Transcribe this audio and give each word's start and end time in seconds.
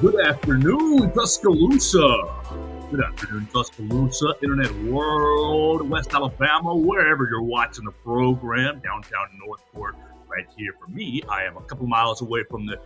Good 0.00 0.18
afternoon, 0.18 1.12
Tuscaloosa. 1.12 2.22
Good 2.90 3.04
afternoon, 3.04 3.46
Tuscaloosa, 3.52 4.32
Internet 4.42 4.74
World, 4.84 5.90
West 5.90 6.14
Alabama, 6.14 6.74
wherever 6.74 7.28
you're 7.28 7.42
watching 7.42 7.84
the 7.84 7.90
program, 7.90 8.80
downtown 8.80 9.26
Northport, 9.44 9.96
right 10.26 10.46
here 10.56 10.72
for 10.80 10.90
me. 10.90 11.22
I 11.28 11.44
am 11.44 11.58
a 11.58 11.60
couple 11.60 11.86
miles 11.86 12.22
away 12.22 12.44
from 12.50 12.64
the 12.64 12.78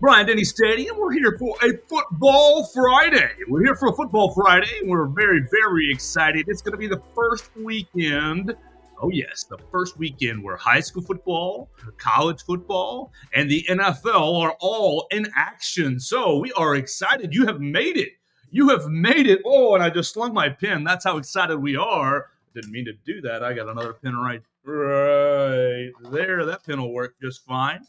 Bryant 0.00 0.26
Denny 0.26 0.42
Stadium. 0.42 0.96
We're 0.98 1.12
here 1.12 1.36
for 1.38 1.56
a 1.62 1.78
football 1.88 2.64
Friday. 2.74 3.30
We're 3.46 3.62
here 3.62 3.76
for 3.76 3.90
a 3.90 3.94
football 3.94 4.34
Friday, 4.34 4.80
and 4.80 4.90
we're 4.90 5.06
very, 5.06 5.46
very 5.60 5.88
excited. 5.92 6.46
It's 6.48 6.62
going 6.62 6.72
to 6.72 6.78
be 6.78 6.88
the 6.88 7.02
first 7.14 7.48
weekend 7.56 8.56
Oh, 9.02 9.10
yes, 9.10 9.44
the 9.44 9.58
first 9.70 9.98
weekend 9.98 10.42
where 10.42 10.56
high 10.56 10.80
school 10.80 11.02
football, 11.02 11.70
college 11.98 12.42
football, 12.42 13.12
and 13.34 13.50
the 13.50 13.64
NFL 13.68 14.40
are 14.40 14.56
all 14.58 15.06
in 15.10 15.26
action. 15.36 16.00
So 16.00 16.38
we 16.38 16.50
are 16.52 16.76
excited. 16.76 17.34
You 17.34 17.46
have 17.46 17.60
made 17.60 17.98
it. 17.98 18.12
You 18.50 18.70
have 18.70 18.86
made 18.88 19.26
it. 19.26 19.42
Oh, 19.44 19.74
and 19.74 19.82
I 19.82 19.90
just 19.90 20.14
slung 20.14 20.32
my 20.32 20.48
pen. 20.48 20.82
That's 20.82 21.04
how 21.04 21.18
excited 21.18 21.58
we 21.58 21.76
are. 21.76 22.28
Didn't 22.54 22.72
mean 22.72 22.86
to 22.86 22.94
do 23.04 23.20
that. 23.20 23.44
I 23.44 23.52
got 23.52 23.68
another 23.68 23.92
pen 23.92 24.16
right, 24.16 24.40
right 24.64 25.90
there. 26.10 26.46
That 26.46 26.64
pen 26.64 26.80
will 26.80 26.94
work 26.94 27.16
just 27.20 27.44
fine. 27.44 27.86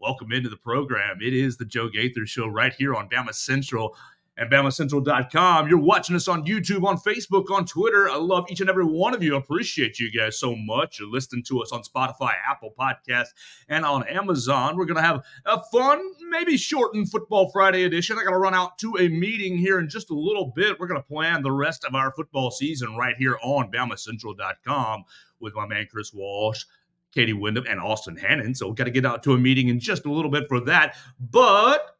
Welcome 0.00 0.32
into 0.32 0.48
the 0.48 0.56
program. 0.56 1.18
It 1.20 1.34
is 1.34 1.58
the 1.58 1.64
Joe 1.66 1.88
Gaither 1.88 2.24
Show 2.24 2.46
right 2.46 2.72
here 2.72 2.94
on 2.94 3.10
Bama 3.10 3.34
Central 3.34 3.94
and 4.38 4.50
BamaCentral.com. 4.50 5.68
You're 5.68 5.78
watching 5.78 6.14
us 6.14 6.28
on 6.28 6.46
YouTube, 6.46 6.84
on 6.84 6.96
Facebook, 6.96 7.50
on 7.50 7.66
Twitter. 7.66 8.08
I 8.08 8.16
love 8.16 8.46
each 8.48 8.60
and 8.60 8.70
every 8.70 8.84
one 8.84 9.12
of 9.12 9.22
you. 9.22 9.34
I 9.34 9.38
appreciate 9.38 9.98
you 9.98 10.10
guys 10.12 10.38
so 10.38 10.54
much. 10.54 11.00
You're 11.00 11.10
listening 11.10 11.42
to 11.48 11.60
us 11.60 11.72
on 11.72 11.82
Spotify, 11.82 12.32
Apple 12.48 12.72
Podcast, 12.78 13.28
and 13.68 13.84
on 13.84 14.06
Amazon. 14.06 14.76
We're 14.76 14.84
going 14.84 14.96
to 14.96 15.02
have 15.02 15.24
a 15.44 15.60
fun, 15.72 16.00
maybe 16.30 16.56
shortened 16.56 17.10
Football 17.10 17.50
Friday 17.50 17.82
edition. 17.82 18.16
I 18.16 18.24
got 18.24 18.30
to 18.30 18.38
run 18.38 18.54
out 18.54 18.78
to 18.78 18.96
a 18.98 19.08
meeting 19.08 19.58
here 19.58 19.80
in 19.80 19.88
just 19.88 20.10
a 20.10 20.14
little 20.14 20.52
bit. 20.54 20.78
We're 20.78 20.86
going 20.86 21.02
to 21.02 21.08
plan 21.08 21.42
the 21.42 21.52
rest 21.52 21.84
of 21.84 21.94
our 21.96 22.12
football 22.12 22.52
season 22.52 22.96
right 22.96 23.16
here 23.18 23.38
on 23.42 23.72
BamaCentral.com 23.72 25.04
with 25.40 25.54
my 25.54 25.66
man 25.66 25.88
Chris 25.90 26.12
Walsh. 26.14 26.64
Katie 27.10 27.32
Windham 27.32 27.64
and 27.66 27.80
Austin 27.80 28.18
Hannon. 28.18 28.54
So, 28.54 28.66
we've 28.66 28.76
got 28.76 28.84
to 28.84 28.90
get 28.90 29.06
out 29.06 29.22
to 29.22 29.32
a 29.32 29.38
meeting 29.38 29.68
in 29.68 29.80
just 29.80 30.04
a 30.04 30.12
little 30.12 30.30
bit 30.30 30.46
for 30.46 30.60
that. 30.60 30.94
But 31.18 31.97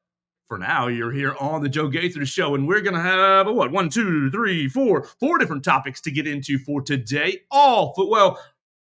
for 0.48 0.58
now, 0.58 0.88
you're 0.88 1.12
here 1.12 1.34
on 1.38 1.62
the 1.62 1.68
Joe 1.68 1.88
Gaither 1.88 2.24
Show, 2.24 2.54
and 2.54 2.66
we're 2.66 2.80
going 2.80 2.94
to 2.94 3.00
have 3.00 3.46
a 3.46 3.52
what? 3.52 3.70
One, 3.70 3.90
two, 3.90 4.30
three, 4.30 4.66
four, 4.66 5.04
four 5.20 5.38
different 5.38 5.62
topics 5.62 6.00
to 6.00 6.10
get 6.10 6.26
into 6.26 6.58
for 6.58 6.80
today. 6.80 7.42
All 7.50 7.92
foot, 7.94 8.08
well, 8.08 8.40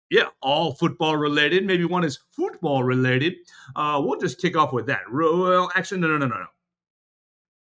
yeah, 0.09 0.29
all 0.41 0.75
football 0.75 1.17
related. 1.17 1.67
Maybe 1.67 1.85
one 1.85 2.05
is 2.05 2.21
football 2.31 2.85
related. 2.85 3.35
Uh, 3.75 4.01
we'll 4.05 4.21
just 4.21 4.41
kick 4.41 4.57
off 4.57 4.73
with 4.73 4.87
that. 4.87 5.01
Well, 5.13 5.71
actually, 5.75 6.01
no, 6.01 6.07
no, 6.07 6.19
no, 6.19 6.29
no, 6.29 6.37
no. 6.37 6.47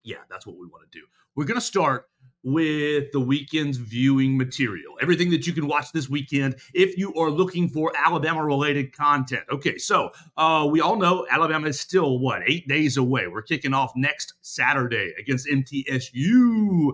Yeah, 0.05 0.17
that's 0.31 0.47
what 0.47 0.57
we 0.57 0.67
want 0.67 0.91
to 0.91 0.99
do. 0.99 1.05
We're 1.37 1.45
going 1.45 1.61
to 1.61 1.65
start 1.65 2.09
with 2.45 3.13
the 3.13 3.21
weekend's 3.21 3.79
viewing 3.79 4.37
material. 4.37 4.95
Everything 5.01 5.31
that 5.31 5.47
you 5.47 5.53
can 5.53 5.67
watch 5.67 5.93
this 5.93 6.09
weekend 6.09 6.57
if 6.75 6.99
you 6.99 7.15
are 7.15 7.31
looking 7.31 7.69
for 7.69 7.93
Alabama 7.97 8.45
related 8.45 8.97
content. 8.97 9.45
Okay, 9.51 9.79
so 9.79 10.11
uh, 10.37 10.67
we 10.71 10.81
all 10.81 10.97
know 10.97 11.27
Alabama 11.31 11.69
is 11.69 11.81
still, 11.81 12.19
what, 12.19 12.43
eight 12.47 12.67
days 12.69 12.97
away. 12.97 13.27
We're 13.29 13.43
kicking 13.43 13.75
off 13.75 13.93
next 13.95 14.35
Saturday 14.41 15.13
against 15.19 15.47
MTSU. 15.47 16.93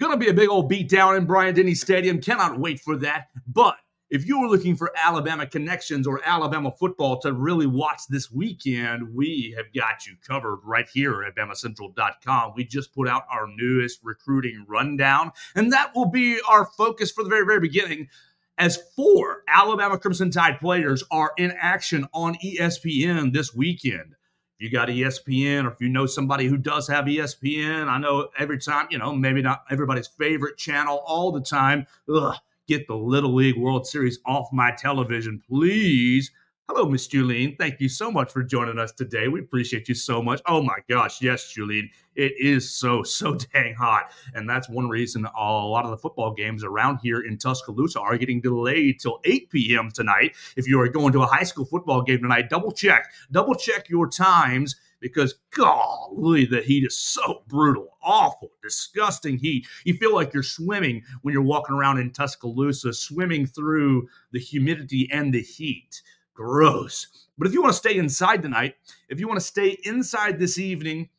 Gonna 0.00 0.16
be 0.16 0.28
a 0.28 0.34
big 0.34 0.48
old 0.48 0.68
beat 0.68 0.88
down 0.88 1.16
in 1.16 1.24
Bryant 1.24 1.56
Denny 1.56 1.74
Stadium. 1.74 2.20
Cannot 2.20 2.58
wait 2.58 2.80
for 2.80 2.96
that. 2.96 3.28
But 3.46 3.76
if 4.14 4.28
you 4.28 4.40
were 4.40 4.46
looking 4.46 4.76
for 4.76 4.92
Alabama 4.96 5.44
connections 5.44 6.06
or 6.06 6.20
Alabama 6.24 6.70
football 6.70 7.18
to 7.18 7.32
really 7.32 7.66
watch 7.66 8.02
this 8.08 8.30
weekend, 8.30 9.12
we 9.12 9.52
have 9.56 9.66
got 9.74 10.06
you 10.06 10.14
covered 10.24 10.60
right 10.62 10.86
here 10.94 11.24
at 11.24 11.34
BamaCentral.com. 11.34 12.52
We 12.54 12.64
just 12.64 12.94
put 12.94 13.08
out 13.08 13.24
our 13.28 13.48
newest 13.48 13.98
recruiting 14.04 14.66
rundown, 14.68 15.32
and 15.56 15.72
that 15.72 15.96
will 15.96 16.06
be 16.06 16.38
our 16.48 16.64
focus 16.64 17.10
for 17.10 17.24
the 17.24 17.28
very, 17.28 17.44
very 17.44 17.58
beginning. 17.58 18.08
As 18.56 18.80
four 18.94 19.42
Alabama 19.48 19.98
Crimson 19.98 20.30
Tide 20.30 20.60
players 20.60 21.02
are 21.10 21.32
in 21.36 21.52
action 21.60 22.06
on 22.14 22.36
ESPN 22.36 23.32
this 23.32 23.52
weekend. 23.52 24.14
If 24.60 24.60
you 24.60 24.70
got 24.70 24.90
ESPN 24.90 25.64
or 25.64 25.72
if 25.72 25.80
you 25.80 25.88
know 25.88 26.06
somebody 26.06 26.46
who 26.46 26.56
does 26.56 26.86
have 26.86 27.06
ESPN, 27.06 27.88
I 27.88 27.98
know 27.98 28.28
every 28.38 28.58
time, 28.58 28.86
you 28.92 28.98
know, 28.98 29.12
maybe 29.12 29.42
not 29.42 29.64
everybody's 29.72 30.06
favorite 30.06 30.56
channel 30.56 31.02
all 31.04 31.32
the 31.32 31.40
time. 31.40 31.88
Ugh 32.08 32.36
get 32.66 32.86
the 32.86 32.96
Little 32.96 33.34
League 33.34 33.56
World 33.56 33.86
Series 33.86 34.18
off 34.26 34.48
my 34.52 34.70
television, 34.72 35.42
please. 35.48 36.30
Hello, 36.66 36.88
Miss 36.88 37.06
Julene. 37.06 37.58
Thank 37.58 37.78
you 37.78 37.90
so 37.90 38.10
much 38.10 38.32
for 38.32 38.42
joining 38.42 38.78
us 38.78 38.90
today. 38.90 39.28
We 39.28 39.40
appreciate 39.40 39.86
you 39.86 39.94
so 39.94 40.22
much. 40.22 40.40
Oh 40.46 40.62
my 40.62 40.78
gosh, 40.88 41.20
yes, 41.20 41.52
Julene. 41.54 41.90
It 42.14 42.32
is 42.40 42.70
so, 42.70 43.02
so 43.04 43.34
dang 43.34 43.74
hot. 43.74 44.10
And 44.32 44.48
that's 44.48 44.66
one 44.70 44.88
reason 44.88 45.26
a 45.26 45.40
lot 45.40 45.84
of 45.84 45.90
the 45.90 45.98
football 45.98 46.32
games 46.32 46.64
around 46.64 47.00
here 47.02 47.20
in 47.20 47.36
Tuscaloosa 47.36 48.00
are 48.00 48.16
getting 48.16 48.40
delayed 48.40 48.98
till 48.98 49.20
8 49.24 49.50
p.m. 49.50 49.90
tonight. 49.90 50.36
If 50.56 50.66
you 50.66 50.80
are 50.80 50.88
going 50.88 51.12
to 51.12 51.22
a 51.22 51.26
high 51.26 51.42
school 51.42 51.66
football 51.66 52.00
game 52.00 52.22
tonight, 52.22 52.48
double 52.48 52.72
check, 52.72 53.12
double 53.30 53.54
check 53.54 53.90
your 53.90 54.08
times 54.08 54.76
because 55.04 55.34
golly, 55.54 56.46
the 56.46 56.62
heat 56.62 56.82
is 56.82 56.96
so 56.96 57.42
brutal, 57.46 57.98
awful, 58.02 58.52
disgusting 58.62 59.36
heat. 59.36 59.66
You 59.84 59.92
feel 59.92 60.14
like 60.14 60.32
you're 60.32 60.42
swimming 60.42 61.02
when 61.20 61.34
you're 61.34 61.42
walking 61.42 61.76
around 61.76 61.98
in 61.98 62.10
Tuscaloosa, 62.10 62.94
swimming 62.94 63.44
through 63.44 64.08
the 64.32 64.40
humidity 64.40 65.06
and 65.12 65.30
the 65.30 65.42
heat. 65.42 66.00
Gross. 66.32 67.28
But 67.36 67.46
if 67.46 67.52
you 67.52 67.60
want 67.60 67.74
to 67.74 67.78
stay 67.78 67.98
inside 67.98 68.40
tonight, 68.40 68.76
if 69.10 69.20
you 69.20 69.28
want 69.28 69.38
to 69.38 69.46
stay 69.46 69.76
inside 69.84 70.38
this 70.38 70.56
evening 70.56 71.10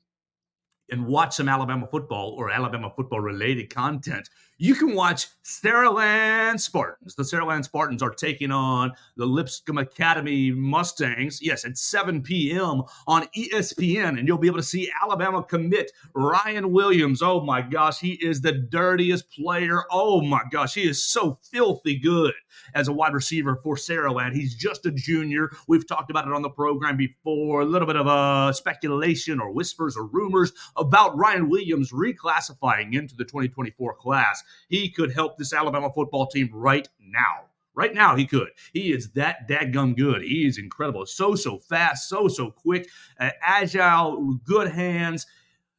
and 0.90 1.06
watch 1.06 1.36
some 1.36 1.48
Alabama 1.48 1.86
football 1.86 2.34
or 2.40 2.50
Alabama 2.50 2.92
football 2.96 3.20
related 3.20 3.72
content, 3.72 4.32
you 4.58 4.76
can 4.76 4.96
watch 4.96 5.28
Saraland 5.44 6.60
Spartans. 6.60 7.16
The 7.16 7.24
Saraland 7.24 7.66
Spartans 7.66 8.02
are 8.02 8.14
taking 8.14 8.52
on 8.52 8.94
the 9.18 9.26
Lipscomb 9.26 9.78
Academy 9.78 10.52
Mustangs. 10.52 11.42
Yes, 11.42 11.66
at 11.66 11.78
7 11.78 12.22
p.m. 12.22 12.84
on 13.08 13.28
ESPN, 13.38 14.18
and 14.18 14.28
you'll 14.28 14.38
be 14.38 14.48
able 14.48 14.58
to 14.58 14.64
see 14.64 14.92
Alabama 15.02 15.44
commit 15.44 15.92
Ryan 16.14 16.72
Williams. 16.72 17.22
Oh 17.22 17.42
my 17.42 17.62
gosh, 17.62 18.00
he 18.00 18.14
is 18.14 18.42
the 18.42 18.54
dirtiest 18.54 19.30
player. 19.32 19.84
Oh 19.92 20.22
my 20.22 20.42
gosh, 20.50 20.74
he 20.74 20.88
is 20.88 21.04
so 21.04 21.38
filthy 21.52 21.98
good 22.00 22.34
as 22.74 22.88
a 22.88 22.94
wide 22.94 23.14
receiver 23.14 23.60
for 23.64 23.76
Saraland. 23.76 24.34
He's 24.34 24.56
just 24.56 24.86
a 24.86 24.92
junior. 24.92 25.52
We've 25.68 25.88
talked 25.88 26.10
about 26.10 26.28
it 26.28 26.34
on 26.34 26.42
the 26.42 26.50
program 26.50 26.98
before. 26.98 27.62
A 27.62 27.66
little 27.66 27.88
bit 27.88 27.98
of 27.98 28.08
a 28.08 28.10
uh, 28.10 28.54
speculation 28.54 29.40
or 29.40 29.52
whispers 29.52 29.98
or 29.98 30.06
rumors 30.06 30.52
about 30.76 31.18
Ryan 31.18 31.50
Williams 31.50 31.92
reclassifying 31.92 32.94
into 32.96 33.16
the 33.16 33.26
2024 33.26 33.96
class. 33.96 34.44
He 34.70 34.90
could 34.90 35.14
help 35.14 35.38
this 35.38 35.54
Alabama 35.54 35.92
football 35.94 36.28
team 36.28 36.50
right 36.54 36.88
now. 37.00 37.46
Right 37.74 37.94
now, 37.94 38.16
he 38.16 38.26
could. 38.26 38.50
He 38.72 38.94
is 38.94 39.12
that 39.12 39.50
dadgum 39.50 39.98
good. 39.98 40.22
He 40.22 40.48
is 40.48 40.58
incredible. 40.58 41.06
So, 41.06 41.36
so 41.36 41.58
fast, 41.58 42.08
so, 42.08 42.30
so 42.30 42.52
quick, 42.52 42.90
uh, 43.20 43.32
agile, 43.42 44.40
good 44.46 44.72
hands. 44.72 45.28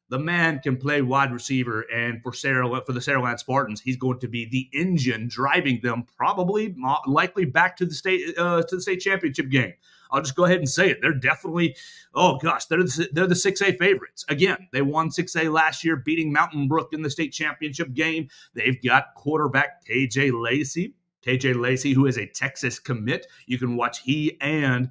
The 0.09 0.19
man 0.19 0.61
can 0.61 0.77
play 0.77 1.03
wide 1.03 1.33
receiver, 1.33 1.81
and 1.93 2.23
for 2.23 2.33
Sarah, 2.33 2.69
for 2.87 2.93
the 2.93 3.01
Saraland 3.01 3.41
Spartans, 3.41 3.81
he's 3.81 3.97
going 3.97 4.21
to 4.21 4.29
be 4.29 4.45
the 4.45 4.69
engine 4.79 5.27
driving 5.27 5.81
them, 5.83 6.05
probably, 6.17 6.77
likely 7.07 7.45
back 7.45 7.77
to 7.79 7.87
the 7.87 7.95
state 7.95 8.39
uh, 8.39 8.63
to 8.63 8.77
the 8.77 8.83
state 8.83 9.01
championship 9.01 9.49
game. 9.51 9.73
I'll 10.11 10.23
just 10.23 10.37
go 10.37 10.45
ahead 10.45 10.59
and 10.59 10.69
say 10.69 10.91
it. 10.91 10.99
They're 11.01 11.13
definitely, 11.13 11.77
oh 12.15 12.39
gosh, 12.39 12.67
they're 12.67 12.83
the, 12.83 13.09
they're 13.13 13.27
the 13.27 13.35
6A 13.35 13.79
favorites. 13.79 14.25
Again, 14.29 14.69
they 14.73 14.83
won 14.83 15.11
6A 15.11 15.53
last 15.53 15.85
year, 15.85 15.97
beating 15.97 16.33
Mountain 16.33 16.69
Brook 16.69 16.91
in 16.93 17.03
the 17.03 17.11
state 17.11 17.33
championship 17.33 17.93
game. 17.95 18.29
They've 18.55 18.81
got 18.83 19.15
quarterback 19.15 19.85
KJ 19.87 20.33
Lacey. 20.41 20.95
KJ 21.25 21.61
Lacey, 21.61 21.93
who 21.93 22.07
is 22.07 22.19
a 22.19 22.27
Texas 22.27 22.79
commit. 22.79 23.27
You 23.47 23.59
can 23.59 23.77
watch 23.77 24.01
he 24.01 24.39
and 24.41 24.91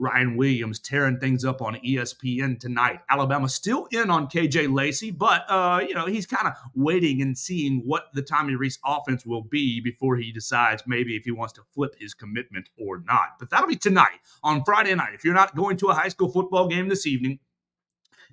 Ryan 0.00 0.36
Williams 0.36 0.78
tearing 0.78 1.18
things 1.18 1.44
up 1.44 1.60
on 1.60 1.76
ESPN 1.76 2.58
tonight. 2.58 3.00
Alabama 3.10 3.48
still 3.48 3.86
in 3.92 4.10
on 4.10 4.28
KJ 4.28 4.74
Lacey, 4.74 5.10
but 5.10 5.44
uh, 5.48 5.80
you 5.86 5.94
know 5.94 6.06
he's 6.06 6.26
kind 6.26 6.46
of 6.46 6.54
waiting 6.74 7.20
and 7.20 7.36
seeing 7.36 7.82
what 7.84 8.06
the 8.14 8.22
Tommy 8.22 8.56
Rees 8.56 8.78
offense 8.84 9.26
will 9.26 9.42
be 9.42 9.80
before 9.80 10.16
he 10.16 10.32
decides 10.32 10.82
maybe 10.86 11.16
if 11.16 11.24
he 11.24 11.30
wants 11.30 11.52
to 11.52 11.62
flip 11.74 11.94
his 12.00 12.14
commitment 12.14 12.70
or 12.78 13.02
not. 13.06 13.38
But 13.38 13.50
that'll 13.50 13.68
be 13.68 13.76
tonight 13.76 14.18
on 14.42 14.64
Friday 14.64 14.94
night. 14.94 15.14
If 15.14 15.24
you're 15.24 15.34
not 15.34 15.54
going 15.54 15.76
to 15.78 15.88
a 15.88 15.94
high 15.94 16.08
school 16.08 16.30
football 16.30 16.66
game 16.66 16.88
this 16.88 17.06
evening, 17.06 17.38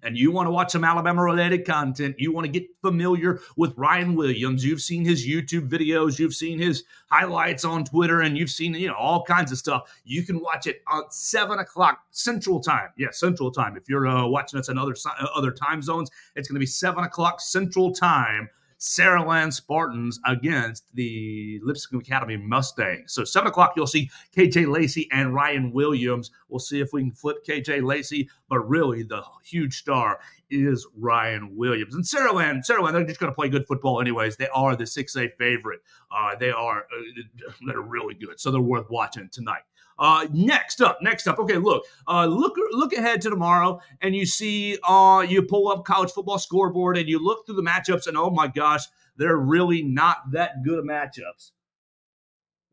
and 0.03 0.17
you 0.17 0.31
want 0.31 0.47
to 0.47 0.51
watch 0.51 0.71
some 0.71 0.83
Alabama 0.83 1.23
related 1.23 1.65
content, 1.65 2.15
you 2.19 2.31
want 2.31 2.45
to 2.45 2.51
get 2.51 2.67
familiar 2.81 3.39
with 3.55 3.73
Ryan 3.77 4.15
Williams, 4.15 4.63
you've 4.63 4.81
seen 4.81 5.03
his 5.03 5.27
YouTube 5.27 5.69
videos, 5.69 6.19
you've 6.19 6.33
seen 6.33 6.59
his 6.59 6.83
highlights 7.09 7.65
on 7.65 7.83
Twitter, 7.83 8.21
and 8.21 8.37
you've 8.37 8.49
seen, 8.49 8.73
you 8.73 8.87
know, 8.87 8.95
all 8.95 9.23
kinds 9.23 9.51
of 9.51 9.57
stuff. 9.57 9.91
You 10.03 10.23
can 10.23 10.39
watch 10.39 10.67
it 10.67 10.81
at 10.91 11.13
seven 11.13 11.59
o'clock 11.59 11.99
Central 12.11 12.59
Time. 12.59 12.89
Yeah, 12.97 13.11
Central 13.11 13.51
Time. 13.51 13.77
If 13.77 13.89
you're 13.89 14.07
uh, 14.07 14.27
watching 14.27 14.59
us 14.59 14.69
in 14.69 14.77
other, 14.77 14.95
uh, 15.05 15.27
other 15.35 15.51
time 15.51 15.81
zones, 15.81 16.09
it's 16.35 16.47
going 16.47 16.55
to 16.55 16.59
be 16.59 16.65
seven 16.65 17.03
o'clock 17.03 17.41
Central 17.41 17.91
Time 17.91 18.49
Saraland 18.79 19.53
Spartans 19.53 20.19
against 20.25 20.83
the 20.93 21.59
Lipscomb 21.63 21.99
Academy 21.99 22.37
Mustangs. 22.37 23.13
So 23.13 23.23
seven 23.23 23.47
o'clock, 23.47 23.73
you'll 23.75 23.87
see 23.87 24.09
KJ 24.35 24.67
Lacey 24.67 25.07
and 25.11 25.33
Ryan 25.33 25.71
Williams. 25.71 26.31
We'll 26.49 26.59
see 26.59 26.79
if 26.79 26.93
we 26.93 27.01
can 27.01 27.11
flip 27.11 27.45
KJ 27.45 27.83
Lacey, 27.83 28.29
but 28.49 28.59
really 28.59 29.03
the 29.03 29.23
huge 29.43 29.79
star 29.79 30.19
is 30.49 30.87
Ryan 30.95 31.55
Williams. 31.55 31.95
And 31.95 32.03
Saraland, 32.03 32.65
Saraland, 32.67 32.93
they're 32.93 33.05
just 33.05 33.19
going 33.19 33.31
to 33.31 33.35
play 33.35 33.49
good 33.49 33.67
football 33.67 33.99
anyways. 33.99 34.37
They 34.37 34.47
are 34.49 34.75
the 34.75 34.85
6A 34.85 35.35
favorite. 35.37 35.81
Uh, 36.11 36.35
they 36.39 36.51
are 36.51 36.79
uh, 36.79 37.21
they're 37.65 37.81
really 37.81 38.13
good, 38.13 38.39
so 38.39 38.51
they're 38.51 38.61
worth 38.61 38.89
watching 38.89 39.29
tonight. 39.31 39.61
Uh, 39.99 40.27
next 40.31 40.81
up, 40.81 40.99
next 41.01 41.27
up. 41.27 41.39
Okay, 41.39 41.57
look, 41.57 41.85
uh, 42.07 42.25
look, 42.25 42.55
look 42.71 42.93
ahead 42.93 43.21
to 43.21 43.29
tomorrow, 43.29 43.79
and 44.01 44.15
you 44.15 44.25
see, 44.25 44.77
uh, 44.87 45.25
you 45.27 45.41
pull 45.41 45.69
up 45.69 45.85
college 45.85 46.11
football 46.11 46.39
scoreboard, 46.39 46.97
and 46.97 47.09
you 47.09 47.23
look 47.23 47.45
through 47.45 47.55
the 47.55 47.63
matchups, 47.63 48.07
and 48.07 48.17
oh 48.17 48.29
my 48.29 48.47
gosh, 48.47 48.85
they're 49.17 49.37
really 49.37 49.81
not 49.81 50.31
that 50.31 50.63
good 50.63 50.79
of 50.79 50.85
matchups. 50.85 51.51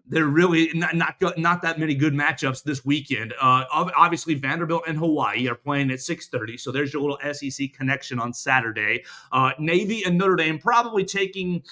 They're 0.06 0.26
really 0.26 0.70
not 0.74 0.94
not, 0.94 1.38
not 1.38 1.62
that 1.62 1.78
many 1.78 1.94
good 1.94 2.12
matchups 2.12 2.62
this 2.62 2.84
weekend. 2.84 3.32
Uh, 3.40 3.64
obviously, 3.72 4.34
Vanderbilt 4.34 4.82
and 4.86 4.98
Hawaii 4.98 5.48
are 5.48 5.54
playing 5.54 5.90
at 5.90 6.00
6:30, 6.00 6.60
so 6.60 6.70
there's 6.70 6.92
your 6.92 7.00
little 7.00 7.32
SEC 7.32 7.72
connection 7.72 8.18
on 8.18 8.34
Saturday. 8.34 9.04
Uh, 9.32 9.52
Navy 9.58 10.04
and 10.04 10.18
Notre 10.18 10.36
Dame 10.36 10.58
probably 10.58 11.04
taking 11.04 11.62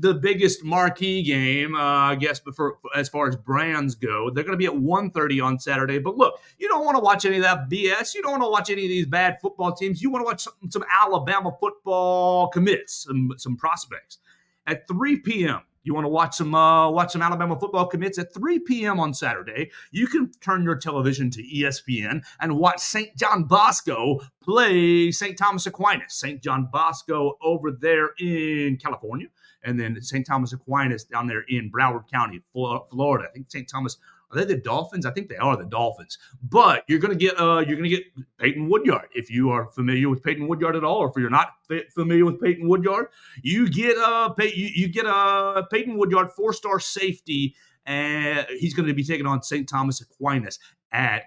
the 0.00 0.14
biggest 0.14 0.64
marquee 0.64 1.22
game, 1.22 1.74
uh, 1.74 1.78
I 1.80 2.14
guess, 2.16 2.40
for, 2.54 2.78
as 2.94 3.08
far 3.08 3.28
as 3.28 3.36
brands 3.36 3.94
go. 3.94 4.30
They're 4.30 4.44
going 4.44 4.58
to 4.58 4.58
be 4.58 4.66
at 4.66 4.72
1.30 4.72 5.44
on 5.44 5.58
Saturday. 5.58 5.98
But 5.98 6.16
look, 6.16 6.40
you 6.58 6.68
don't 6.68 6.84
want 6.84 6.96
to 6.96 7.02
watch 7.02 7.24
any 7.24 7.36
of 7.36 7.42
that 7.42 7.70
BS. 7.70 8.14
You 8.14 8.22
don't 8.22 8.32
want 8.32 8.42
to 8.42 8.50
watch 8.50 8.70
any 8.70 8.84
of 8.84 8.88
these 8.88 9.06
bad 9.06 9.40
football 9.40 9.72
teams. 9.72 10.02
You 10.02 10.10
want 10.10 10.22
to 10.22 10.26
watch 10.26 10.42
some, 10.42 10.70
some 10.70 10.84
Alabama 10.92 11.52
football 11.60 12.48
commits, 12.48 13.04
some, 13.04 13.32
some 13.36 13.56
prospects. 13.56 14.18
At 14.66 14.88
3 14.88 15.20
p.m., 15.20 15.60
you 15.84 15.92
want 15.92 16.06
to 16.06 16.08
watch 16.08 16.34
some 16.34 16.54
uh, 16.54 16.88
watch 16.90 17.12
some 17.12 17.20
Alabama 17.20 17.60
football 17.60 17.86
commits 17.86 18.18
at 18.18 18.32
3 18.32 18.58
p.m. 18.60 18.98
on 18.98 19.12
Saturday. 19.12 19.70
You 19.90 20.06
can 20.06 20.32
turn 20.40 20.62
your 20.62 20.76
television 20.76 21.30
to 21.32 21.42
ESPN 21.42 22.24
and 22.40 22.56
watch 22.56 22.80
St. 22.80 23.14
John 23.16 23.44
Bosco 23.44 24.20
play 24.42 25.10
St. 25.10 25.36
Thomas 25.36 25.66
Aquinas. 25.66 26.14
St. 26.14 26.42
John 26.42 26.70
Bosco 26.72 27.36
over 27.42 27.70
there 27.70 28.12
in 28.18 28.78
California 28.78 29.28
and 29.64 29.78
then 29.78 30.00
St. 30.00 30.26
Thomas 30.26 30.52
Aquinas 30.52 31.04
down 31.04 31.26
there 31.26 31.44
in 31.48 31.70
Broward 31.70 32.10
County, 32.10 32.40
Florida. 32.52 33.28
I 33.28 33.32
think 33.32 33.50
St. 33.50 33.68
Thomas 33.68 33.98
are 34.34 34.38
they 34.38 34.54
the 34.54 34.60
Dolphins? 34.60 35.06
I 35.06 35.12
think 35.12 35.28
they 35.28 35.36
are 35.36 35.56
the 35.56 35.64
Dolphins. 35.64 36.18
But 36.42 36.84
you're 36.88 36.98
gonna 36.98 37.14
get 37.14 37.38
uh 37.38 37.64
you're 37.66 37.76
gonna 37.76 37.88
get 37.88 38.04
Peyton 38.38 38.68
Woodyard 38.68 39.08
if 39.14 39.30
you 39.30 39.50
are 39.50 39.66
familiar 39.72 40.08
with 40.08 40.22
Peyton 40.22 40.48
Woodyard 40.48 40.76
at 40.76 40.84
all, 40.84 40.98
or 40.98 41.08
if 41.08 41.16
you're 41.16 41.30
not 41.30 41.54
familiar 41.94 42.24
with 42.24 42.40
Peyton 42.40 42.68
Woodyard, 42.68 43.08
you 43.42 43.68
get 43.68 43.96
uh 43.98 44.34
you, 44.38 44.70
you 44.74 44.88
get 44.88 45.06
uh 45.06 45.62
Peyton 45.70 45.96
Woodyard 45.96 46.32
four 46.32 46.52
star 46.52 46.80
safety, 46.80 47.54
and 47.86 48.46
he's 48.58 48.74
going 48.74 48.88
to 48.88 48.94
be 48.94 49.04
taking 49.04 49.26
on 49.26 49.42
St. 49.42 49.68
Thomas 49.68 50.00
Aquinas 50.00 50.58
at 50.92 51.24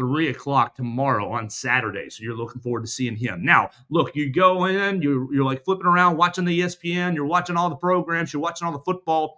three 0.00 0.28
o'clock 0.28 0.74
tomorrow 0.74 1.30
on 1.30 1.50
Saturday. 1.50 2.08
So 2.08 2.24
you're 2.24 2.34
looking 2.34 2.62
forward 2.62 2.80
to 2.80 2.86
seeing 2.86 3.16
him. 3.16 3.44
Now, 3.44 3.68
look, 3.90 4.16
you 4.16 4.32
go 4.32 4.64
in, 4.64 5.02
you're, 5.02 5.30
you're 5.30 5.44
like 5.44 5.62
flipping 5.62 5.84
around, 5.84 6.16
watching 6.16 6.46
the 6.46 6.58
ESPN, 6.58 7.14
you're 7.14 7.26
watching 7.26 7.54
all 7.54 7.68
the 7.68 7.76
programs, 7.76 8.32
you're 8.32 8.40
watching 8.40 8.66
all 8.66 8.72
the 8.72 8.78
football. 8.78 9.36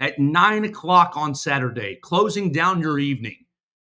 At 0.00 0.18
nine 0.18 0.64
o'clock 0.64 1.12
on 1.16 1.36
Saturday, 1.36 2.00
closing 2.02 2.50
down 2.50 2.80
your 2.80 2.98
evening, 2.98 3.44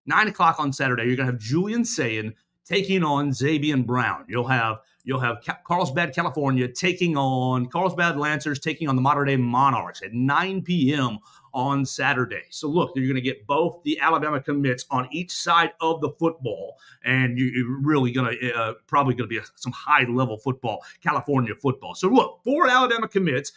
nine 0.06 0.30
o'clock 0.30 0.62
on 0.62 0.72
Saturday, 0.72 1.04
you're 1.04 1.18
going 1.18 1.28
to 1.28 1.34
have 1.34 1.42
Julian 1.42 1.84
Sayin 1.84 2.36
taking 2.64 3.04
on 3.04 3.32
Zabien 3.32 3.86
Brown. 3.86 4.24
You'll 4.30 4.48
have 4.48 4.78
you'll 5.04 5.20
have 5.20 5.44
Carlsbad, 5.66 6.16
California 6.16 6.70
taking 6.70 7.18
on 7.18 7.66
Carlsbad 7.66 8.18
Lancers 8.18 8.60
taking 8.60 8.88
on 8.88 8.96
the 8.96 9.02
Mater 9.02 9.26
Dei 9.26 9.36
Monarchs 9.36 10.02
at 10.04 10.14
9 10.14 10.62
p.m 10.62 11.20
on 11.54 11.86
Saturday. 11.86 12.44
So 12.50 12.68
look, 12.68 12.92
you're 12.96 13.06
going 13.06 13.16
to 13.16 13.22
get 13.22 13.46
both 13.48 13.82
the 13.84 14.00
Alabama 14.00 14.40
commits 14.40 14.86
on 14.90 15.08
each 15.12 15.32
side 15.32 15.72
of 15.82 16.02
the 16.02 16.12
football, 16.12 16.78
and 17.04 17.38
you're 17.38 17.80
really 17.82 18.12
going 18.12 18.38
to 18.38 18.54
uh, 18.54 18.74
probably 18.88 19.14
going 19.14 19.30
to 19.30 19.34
be 19.34 19.38
a, 19.38 19.44
some 19.56 19.72
high 19.72 20.04
level 20.04 20.38
football, 20.38 20.84
California 21.02 21.54
football. 21.56 21.96
So 21.96 22.08
look, 22.10 22.40
four 22.44 22.68
Alabama 22.68 23.08
commits 23.08 23.52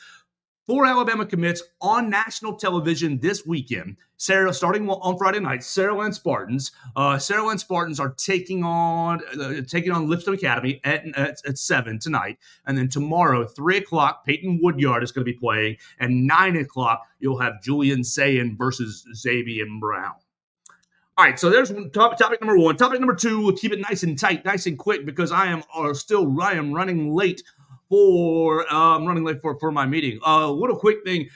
Four 0.64 0.86
Alabama 0.86 1.26
commits 1.26 1.60
on 1.80 2.08
national 2.08 2.54
television 2.54 3.18
this 3.18 3.44
weekend. 3.44 3.96
Sarah, 4.16 4.54
starting 4.54 4.88
on 4.88 5.18
Friday 5.18 5.40
night, 5.40 5.60
Saraland 5.60 6.14
Spartans. 6.14 6.70
Uh, 6.94 7.16
Saraland 7.16 7.58
Spartans 7.58 7.98
are 7.98 8.10
taking 8.10 8.62
on 8.62 9.20
uh, 9.40 9.62
taking 9.66 9.90
on 9.90 10.08
Lipscomb 10.08 10.34
Academy 10.34 10.80
at, 10.84 11.04
at, 11.16 11.38
at, 11.44 11.58
seven 11.58 11.98
tonight, 11.98 12.38
and 12.64 12.78
then 12.78 12.88
tomorrow, 12.88 13.44
three 13.44 13.78
o'clock, 13.78 14.24
Peyton 14.24 14.60
Woodyard 14.62 15.02
is 15.02 15.10
going 15.10 15.26
to 15.26 15.32
be 15.32 15.36
playing, 15.36 15.78
and 15.98 16.28
nine 16.28 16.54
o'clock 16.54 17.02
you'll 17.18 17.40
have 17.40 17.60
Julian 17.60 18.04
Sayin 18.04 18.56
versus 18.56 19.04
Zabien 19.16 19.80
Brown. 19.80 20.14
All 21.18 21.24
right, 21.24 21.38
so 21.38 21.50
there's 21.50 21.72
topic, 21.92 22.18
topic 22.18 22.40
number 22.40 22.56
one. 22.56 22.76
Topic 22.76 23.00
number 23.00 23.16
two, 23.16 23.40
we'll 23.40 23.56
keep 23.56 23.72
it 23.72 23.80
nice 23.80 24.04
and 24.04 24.16
tight, 24.16 24.44
nice 24.44 24.66
and 24.66 24.78
quick, 24.78 25.04
because 25.04 25.32
I 25.32 25.46
am 25.46 25.64
uh, 25.74 25.92
still 25.94 26.40
I 26.40 26.52
am 26.52 26.72
running 26.72 27.12
late 27.12 27.42
for 27.92 28.72
um, 28.72 29.04
running 29.04 29.22
late 29.22 29.38
for, 29.42 29.58
for 29.60 29.70
my 29.70 29.84
meeting. 29.84 30.18
Uh, 30.26 30.50
a 30.50 30.76
quick 30.76 31.04
thing 31.04 31.28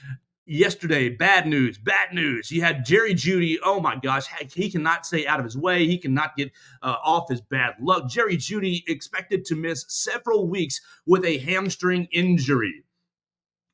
yesterday. 0.47 1.11
Bad 1.11 1.47
news, 1.47 1.77
bad 1.77 2.15
news. 2.15 2.49
He 2.49 2.61
had 2.61 2.83
Jerry 2.83 3.13
Jeudy. 3.13 3.59
Oh 3.63 3.79
my 3.79 3.97
gosh, 3.97 4.25
he 4.55 4.71
cannot 4.71 5.05
stay 5.05 5.27
out 5.27 5.39
of 5.39 5.45
his 5.45 5.55
way. 5.55 5.87
He 5.87 5.99
cannot 5.99 6.35
get 6.35 6.51
uh, 6.81 6.97
off 7.05 7.29
his 7.29 7.43
bad 7.43 7.75
luck. 7.79 8.09
Jerry 8.09 8.39
Jeudy 8.39 8.83
expected 8.89 9.45
to 9.45 9.55
miss 9.55 9.85
several 9.89 10.49
weeks 10.49 10.81
with 11.05 11.27
a 11.27 11.37
hamstring 11.37 12.09
injury. 12.11 12.85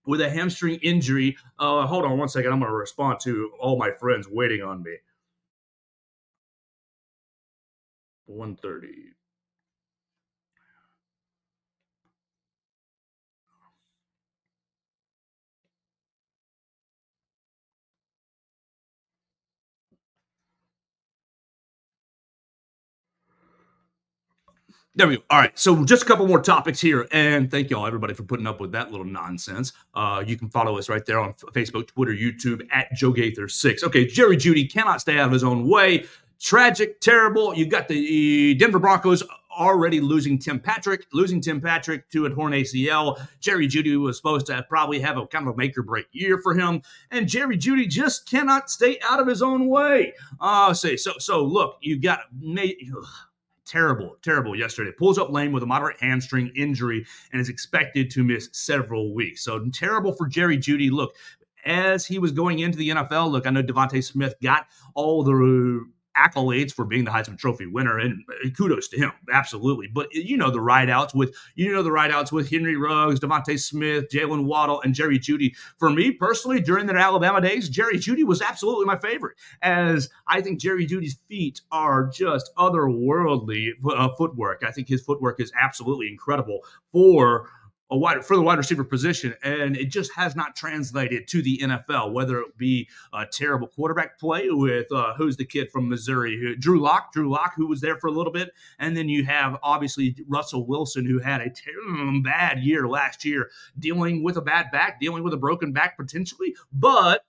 With 0.04 0.20
a 0.20 0.28
hamstring 0.28 0.80
injury. 0.82 1.36
Uh, 1.60 1.86
hold 1.86 2.04
on 2.04 2.18
one 2.18 2.28
second. 2.28 2.52
I'm 2.52 2.58
going 2.58 2.68
to 2.68 2.76
respond 2.76 3.20
to 3.20 3.52
all 3.60 3.78
my 3.78 3.92
friends 3.92 4.26
waiting 4.28 4.60
on 4.60 4.82
me. 4.82 4.96
130. 8.26 9.12
There 24.94 25.08
we 25.08 25.16
go. 25.16 25.22
All 25.30 25.38
right. 25.38 25.58
So 25.58 25.84
just 25.86 26.02
a 26.02 26.06
couple 26.06 26.26
more 26.26 26.42
topics 26.42 26.78
here. 26.78 27.06
And 27.12 27.50
thank 27.50 27.70
y'all, 27.70 27.86
everybody, 27.86 28.12
for 28.12 28.24
putting 28.24 28.46
up 28.46 28.60
with 28.60 28.72
that 28.72 28.90
little 28.90 29.06
nonsense. 29.06 29.72
Uh, 29.94 30.22
you 30.26 30.36
can 30.36 30.50
follow 30.50 30.76
us 30.76 30.90
right 30.90 31.04
there 31.06 31.18
on 31.18 31.32
Facebook, 31.32 31.86
Twitter, 31.86 32.12
YouTube 32.12 32.66
at 32.70 32.92
Joe 32.92 33.12
Gaither6. 33.12 33.84
Okay. 33.84 34.04
Jerry 34.04 34.36
Jeudy 34.36 34.70
cannot 34.70 35.00
stay 35.00 35.18
out 35.18 35.26
of 35.26 35.32
his 35.32 35.44
own 35.44 35.66
way. 35.66 36.04
Tragic, 36.38 37.00
terrible. 37.00 37.54
You've 37.54 37.70
got 37.70 37.88
the 37.88 38.54
Denver 38.56 38.80
Broncos 38.80 39.22
already 39.56 40.00
losing 40.00 40.38
Tim 40.38 40.58
Patrick, 40.58 41.06
losing 41.12 41.40
Tim 41.40 41.60
Patrick 41.60 42.10
to 42.10 42.26
a 42.26 42.30
torn 42.30 42.52
ACL. 42.52 43.24
Jerry 43.40 43.68
Jeudy 43.68 43.98
was 44.00 44.16
supposed 44.16 44.46
to 44.46 44.64
probably 44.68 44.98
have 45.00 45.16
a 45.16 45.26
kind 45.26 45.46
of 45.46 45.54
a 45.54 45.56
make 45.56 45.76
or 45.78 45.82
break 45.82 46.06
year 46.12 46.38
for 46.38 46.54
him, 46.54 46.82
and 47.10 47.28
Jerry 47.28 47.56
Jeudy 47.56 47.88
just 47.88 48.28
cannot 48.28 48.70
stay 48.70 48.98
out 49.04 49.20
of 49.20 49.26
his 49.26 49.42
own 49.42 49.68
way. 49.68 50.14
Uh, 50.40 50.74
say 50.74 50.96
so. 50.96 51.12
So 51.18 51.44
look, 51.44 51.76
you 51.80 52.00
got. 52.00 52.20
Terrible, 53.72 54.18
terrible 54.20 54.54
yesterday. 54.54 54.92
Pulls 54.92 55.16
up 55.16 55.30
lame 55.30 55.50
with 55.50 55.62
a 55.62 55.66
moderate 55.66 55.98
hamstring 55.98 56.52
injury 56.54 57.06
and 57.32 57.40
is 57.40 57.48
expected 57.48 58.10
to 58.10 58.22
miss 58.22 58.50
several 58.52 59.14
weeks. 59.14 59.44
So 59.44 59.64
terrible 59.72 60.12
for 60.12 60.26
Jerry 60.26 60.58
Jeudy. 60.58 60.90
Look, 60.90 61.14
as 61.64 62.04
he 62.04 62.18
was 62.18 62.32
going 62.32 62.58
into 62.58 62.76
the 62.76 62.90
NFL, 62.90 63.30
look, 63.30 63.46
I 63.46 63.50
know 63.50 63.62
DeVonta 63.62 64.04
Smith 64.04 64.34
got 64.42 64.66
all 64.94 65.22
the 65.22 65.34
accolades 66.16 66.72
for 66.72 66.84
being 66.84 67.04
the 67.04 67.10
Heisman 67.10 67.38
Trophy 67.38 67.66
winner, 67.66 67.98
and 67.98 68.22
kudos 68.56 68.88
to 68.88 68.98
him, 68.98 69.12
absolutely. 69.32 69.88
But 69.88 70.12
you 70.12 70.36
know 70.36 70.50
the 70.50 70.58
rideouts 70.58 71.14
with 71.14 71.34
you 71.54 71.72
know 71.72 71.82
the 71.82 71.90
rideouts 71.90 72.32
with 72.32 72.50
Henry 72.50 72.76
Ruggs, 72.76 73.20
DeVonta 73.20 73.58
Smith, 73.58 74.08
Jaylen 74.10 74.44
Waddle, 74.44 74.80
and 74.82 74.94
Jerry 74.94 75.18
Jeudy. 75.18 75.54
For 75.78 75.90
me 75.90 76.12
personally, 76.12 76.60
during 76.60 76.86
their 76.86 76.98
Alabama 76.98 77.40
days, 77.40 77.68
Jerry 77.68 77.98
Jeudy 77.98 78.24
was 78.24 78.42
absolutely 78.42 78.86
my 78.86 78.98
favorite, 78.98 79.36
as 79.62 80.08
I 80.26 80.40
think 80.40 80.60
Jerry 80.60 80.86
Jeudy's 80.86 81.18
feet 81.28 81.60
are 81.70 82.06
just 82.06 82.50
otherworldly 82.56 83.70
uh, 83.90 84.08
footwork. 84.16 84.62
I 84.66 84.70
think 84.70 84.88
his 84.88 85.02
footwork 85.02 85.40
is 85.40 85.52
absolutely 85.60 86.08
incredible 86.08 86.60
for 86.92 87.48
a 87.92 87.96
wide 87.96 88.24
for 88.24 88.36
the 88.36 88.42
wide 88.42 88.56
receiver 88.56 88.84
position, 88.84 89.34
and 89.44 89.76
it 89.76 89.90
just 89.90 90.12
has 90.14 90.34
not 90.34 90.56
translated 90.56 91.28
to 91.28 91.42
the 91.42 91.58
NFL. 91.58 92.12
Whether 92.12 92.40
it 92.40 92.56
be 92.56 92.88
a 93.12 93.26
terrible 93.26 93.68
quarterback 93.68 94.18
play 94.18 94.48
with 94.48 94.90
uh, 94.90 95.12
who's 95.14 95.36
the 95.36 95.44
kid 95.44 95.70
from 95.70 95.90
Missouri, 95.90 96.56
Drew 96.58 96.80
Lock, 96.80 97.12
Drew 97.12 97.30
Lock, 97.30 97.52
who 97.54 97.66
was 97.66 97.82
there 97.82 97.98
for 97.98 98.06
a 98.06 98.10
little 98.10 98.32
bit, 98.32 98.50
and 98.78 98.96
then 98.96 99.10
you 99.10 99.24
have 99.26 99.58
obviously 99.62 100.16
Russell 100.26 100.66
Wilson, 100.66 101.04
who 101.04 101.18
had 101.18 101.42
a 101.42 101.50
terrible 101.50 102.22
bad 102.22 102.60
year 102.60 102.88
last 102.88 103.26
year, 103.26 103.50
dealing 103.78 104.24
with 104.24 104.38
a 104.38 104.42
bad 104.42 104.70
back, 104.72 104.98
dealing 104.98 105.22
with 105.22 105.34
a 105.34 105.38
broken 105.38 105.72
back 105.72 105.98
potentially, 105.98 106.56
but 106.72 107.26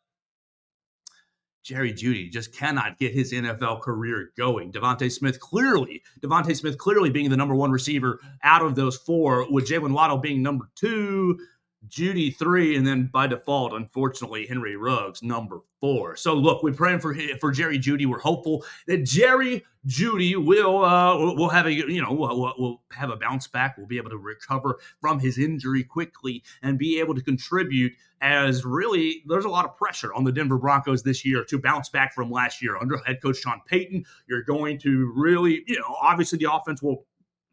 Jerry 1.63 1.93
Jeudy 1.93 2.29
just 2.29 2.53
cannot 2.53 2.99
get 2.99 3.13
his 3.13 3.31
NFL 3.31 3.81
career 3.81 4.31
going. 4.37 4.71
DeVonta 4.71 5.11
Smith 5.11 5.39
clearly, 5.39 6.03
DeVonta 6.21 6.55
Smith 6.55 6.77
clearly 6.77 7.09
being 7.09 7.29
the 7.29 7.37
number 7.37 7.55
one 7.55 7.71
receiver 7.71 8.19
out 8.43 8.61
of 8.61 8.75
those 8.75 8.97
four, 8.97 9.49
with 9.51 9.67
Jaylen 9.67 9.93
Waddle 9.93 10.17
being 10.17 10.43
number 10.43 10.69
two, 10.75 11.39
Jeudy 11.87 12.35
three, 12.35 12.75
and 12.75 12.87
then 12.87 13.09
by 13.11 13.27
default, 13.27 13.73
unfortunately, 13.73 14.45
Henry 14.47 14.75
Ruggs 14.75 15.21
number 15.21 15.59
four. 15.81 16.15
So 16.15 16.33
look, 16.33 16.63
we're 16.63 16.73
praying 16.73 16.99
for 16.99 17.15
for 17.39 17.51
Jerry 17.51 17.77
Jeudy. 17.77 18.05
We're 18.05 18.19
hopeful 18.19 18.63
that 18.87 19.03
Jerry 19.03 19.63
Jeudy 19.85 20.35
will 20.35 20.83
uh, 20.83 21.17
will 21.17 21.49
have 21.49 21.65
a 21.65 21.73
you 21.73 22.01
know 22.01 22.13
will, 22.13 22.53
will 22.57 22.83
have 22.93 23.09
a 23.09 23.17
bounce 23.17 23.47
back. 23.47 23.77
We'll 23.77 23.87
be 23.87 23.97
able 23.97 24.11
to 24.11 24.17
recover 24.17 24.79
from 25.01 25.19
his 25.19 25.37
injury 25.37 25.83
quickly 25.83 26.43
and 26.61 26.77
be 26.77 26.99
able 26.99 27.15
to 27.15 27.21
contribute. 27.21 27.93
As 28.21 28.63
really, 28.63 29.21
there's 29.27 29.43
a 29.43 29.49
lot 29.49 29.65
of 29.65 29.75
pressure 29.75 30.13
on 30.13 30.23
the 30.23 30.31
Denver 30.31 30.57
Broncos 30.57 31.03
this 31.03 31.25
year 31.25 31.43
to 31.49 31.59
bounce 31.59 31.89
back 31.89 32.13
from 32.13 32.31
last 32.31 32.61
year 32.61 32.77
under 32.77 32.97
head 33.05 33.21
coach 33.21 33.37
Sean 33.37 33.59
Payton. 33.67 34.05
You're 34.27 34.43
going 34.43 34.79
to 34.79 35.11
really 35.15 35.63
you 35.67 35.77
know 35.77 35.97
obviously 36.01 36.37
the 36.37 36.51
offense 36.51 36.81
will 36.81 37.05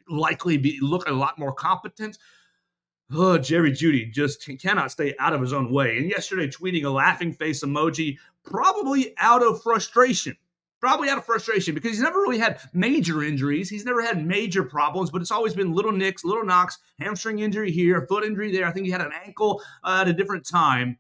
likely 0.09 0.57
be 0.57 0.79
look 0.81 1.09
a 1.09 1.13
lot 1.13 1.39
more 1.39 1.53
competent 1.53 2.19
oh, 3.13 3.39
Jerry 3.39 3.73
Jeudy 3.73 4.11
just 4.11 4.49
cannot 4.61 4.91
stay 4.91 5.15
out 5.19 5.33
of 5.33 5.41
his 5.41 5.53
own 5.53 5.73
way. 5.73 5.99
And 5.99 6.09
yesterday, 6.09 6.49
tweeting 6.49 6.85
a 6.85 6.91
laughing 6.91 7.33
face 7.33 7.65
emoji, 7.65 8.19
probably 8.45 9.15
out 9.19 9.43
of 9.43 9.63
frustration. 9.63 10.37
Probably 10.81 11.11
out 11.11 11.19
of 11.19 11.27
frustration 11.27 11.75
because 11.75 11.91
he's 11.91 12.01
never 12.01 12.21
really 12.21 12.39
had 12.39 12.59
major 12.73 13.23
injuries. 13.23 13.69
He's 13.69 13.85
never 13.85 14.01
had 14.01 14.27
major 14.27 14.63
problems, 14.63 15.11
but 15.11 15.21
it's 15.21 15.31
always 15.31 15.53
been 15.53 15.75
little 15.75 15.93
nicks, 15.93 16.25
little 16.25 16.45
knocks, 16.45 16.79
hamstring 16.99 17.41
injury 17.41 17.71
here, 17.71 18.07
foot 18.07 18.25
injury 18.25 18.51
there. 18.51 18.67
I 18.67 18.73
think 18.73 18.87
he 18.87 18.93
had 18.93 19.03
an 19.03 19.13
ankle 19.27 19.61
uh, 19.85 19.99
at 20.01 20.09
a 20.09 20.15
different 20.15 20.49
time. 20.49 20.97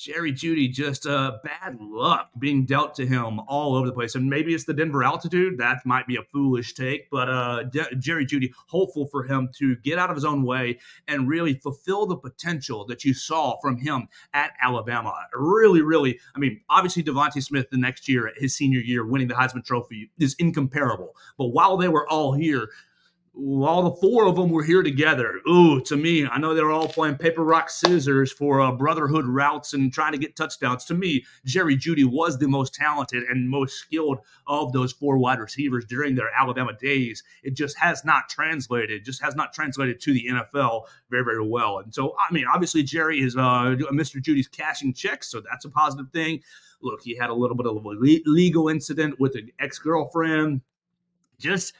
Jerry 0.00 0.32
Jeudy 0.32 0.72
just 0.72 1.06
uh, 1.06 1.36
bad 1.44 1.76
luck 1.78 2.30
being 2.38 2.64
dealt 2.64 2.94
to 2.94 3.06
him 3.06 3.38
all 3.40 3.76
over 3.76 3.86
the 3.86 3.92
place. 3.92 4.14
And 4.14 4.30
maybe 4.30 4.54
it's 4.54 4.64
the 4.64 4.72
Denver 4.72 5.04
altitude. 5.04 5.58
That 5.58 5.84
might 5.84 6.06
be 6.06 6.16
a 6.16 6.22
foolish 6.32 6.72
take, 6.72 7.10
but 7.10 7.28
uh, 7.28 7.64
De- 7.64 7.94
Jerry 7.96 8.24
Jeudy, 8.24 8.50
hopeful 8.68 9.06
for 9.08 9.24
him 9.24 9.50
to 9.58 9.76
get 9.76 9.98
out 9.98 10.08
of 10.08 10.16
his 10.16 10.24
own 10.24 10.42
way 10.42 10.78
and 11.06 11.28
really 11.28 11.52
fulfill 11.52 12.06
the 12.06 12.16
potential 12.16 12.86
that 12.86 13.04
you 13.04 13.12
saw 13.12 13.60
from 13.60 13.76
him 13.76 14.08
at 14.32 14.52
Alabama. 14.62 15.12
Really, 15.34 15.82
really, 15.82 16.18
I 16.34 16.38
mean, 16.38 16.62
obviously 16.70 17.02
DeVonta 17.02 17.42
Smith 17.42 17.68
the 17.68 17.76
next 17.76 18.08
year, 18.08 18.32
his 18.36 18.54
senior 18.54 18.80
year, 18.80 19.04
winning 19.04 19.28
the 19.28 19.34
Heisman 19.34 19.66
Trophy 19.66 20.10
is 20.18 20.34
incomparable. 20.38 21.14
But 21.36 21.48
while 21.48 21.76
they 21.76 21.88
were 21.88 22.08
all 22.08 22.32
here, 22.32 22.70
all 23.40 23.82
the 23.82 23.96
four 23.96 24.26
of 24.26 24.36
them 24.36 24.50
were 24.50 24.62
here 24.62 24.82
together. 24.82 25.40
Ooh, 25.48 25.80
to 25.82 25.96
me, 25.96 26.26
I 26.26 26.38
know 26.38 26.54
they 26.54 26.62
were 26.62 26.72
all 26.72 26.88
playing 26.88 27.16
paper, 27.16 27.42
rock, 27.42 27.70
scissors 27.70 28.32
for 28.32 28.60
uh, 28.60 28.72
brotherhood 28.72 29.26
routes 29.26 29.72
and 29.72 29.92
trying 29.92 30.12
to 30.12 30.18
get 30.18 30.36
touchdowns. 30.36 30.84
To 30.86 30.94
me, 30.94 31.24
Jerry 31.44 31.76
Jeudy 31.76 32.04
was 32.04 32.38
the 32.38 32.48
most 32.48 32.74
talented 32.74 33.24
and 33.24 33.48
most 33.48 33.78
skilled 33.78 34.18
of 34.46 34.72
those 34.72 34.92
four 34.92 35.18
wide 35.18 35.40
receivers 35.40 35.84
during 35.84 36.14
their 36.14 36.30
Alabama 36.38 36.72
days. 36.78 37.22
It 37.42 37.54
just 37.54 37.78
has 37.78 38.04
not 38.04 38.28
translated, 38.28 39.04
just 39.04 39.22
has 39.22 39.34
not 39.34 39.52
translated 39.52 40.00
to 40.00 40.12
the 40.12 40.26
NFL 40.30 40.82
very, 41.10 41.24
very 41.24 41.46
well. 41.46 41.78
And 41.78 41.94
so, 41.94 42.14
I 42.18 42.32
mean, 42.32 42.44
obviously, 42.52 42.82
Jerry 42.82 43.20
is 43.20 43.36
uh, 43.36 43.76
Mr. 43.92 44.20
Jeudy's 44.22 44.48
cashing 44.48 44.92
checks, 44.92 45.30
so 45.30 45.40
that's 45.40 45.64
a 45.64 45.70
positive 45.70 46.10
thing. 46.12 46.42
Look, 46.82 47.02
he 47.02 47.16
had 47.16 47.30
a 47.30 47.34
little 47.34 47.56
bit 47.56 47.66
of 47.66 47.76
a 47.76 47.88
legal 47.88 48.68
incident 48.68 49.20
with 49.20 49.34
an 49.34 49.50
ex 49.58 49.78
girlfriend. 49.78 50.62
Just 51.38 51.74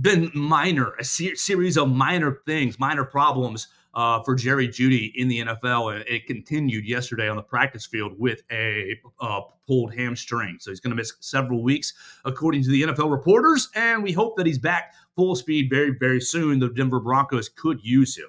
been 0.00 0.30
minor, 0.34 0.94
a 0.98 1.04
ser- 1.04 1.36
series 1.36 1.76
of 1.76 1.88
minor 1.88 2.40
things, 2.46 2.78
minor 2.78 3.04
problems 3.04 3.68
uh, 3.94 4.20
for 4.22 4.34
Jerry 4.34 4.68
Jeudy 4.68 5.12
in 5.14 5.28
the 5.28 5.40
NFL. 5.40 5.94
And 5.94 6.04
it 6.08 6.26
continued 6.26 6.84
yesterday 6.84 7.28
on 7.28 7.36
the 7.36 7.42
practice 7.42 7.86
field 7.86 8.18
with 8.18 8.42
a 8.50 9.00
uh, 9.20 9.42
pulled 9.66 9.94
hamstring. 9.94 10.58
So 10.60 10.70
he's 10.70 10.80
going 10.80 10.90
to 10.90 10.96
miss 10.96 11.12
several 11.20 11.62
weeks, 11.62 11.94
according 12.24 12.64
to 12.64 12.70
the 12.70 12.82
NFL 12.82 13.10
reporters. 13.10 13.68
And 13.74 14.02
we 14.02 14.12
hope 14.12 14.36
that 14.36 14.46
he's 14.46 14.58
back 14.58 14.94
full 15.16 15.36
speed 15.36 15.70
very, 15.70 15.96
very 15.98 16.20
soon. 16.20 16.58
The 16.58 16.68
Denver 16.68 17.00
Broncos 17.00 17.48
could 17.48 17.84
use 17.84 18.16
him. 18.16 18.28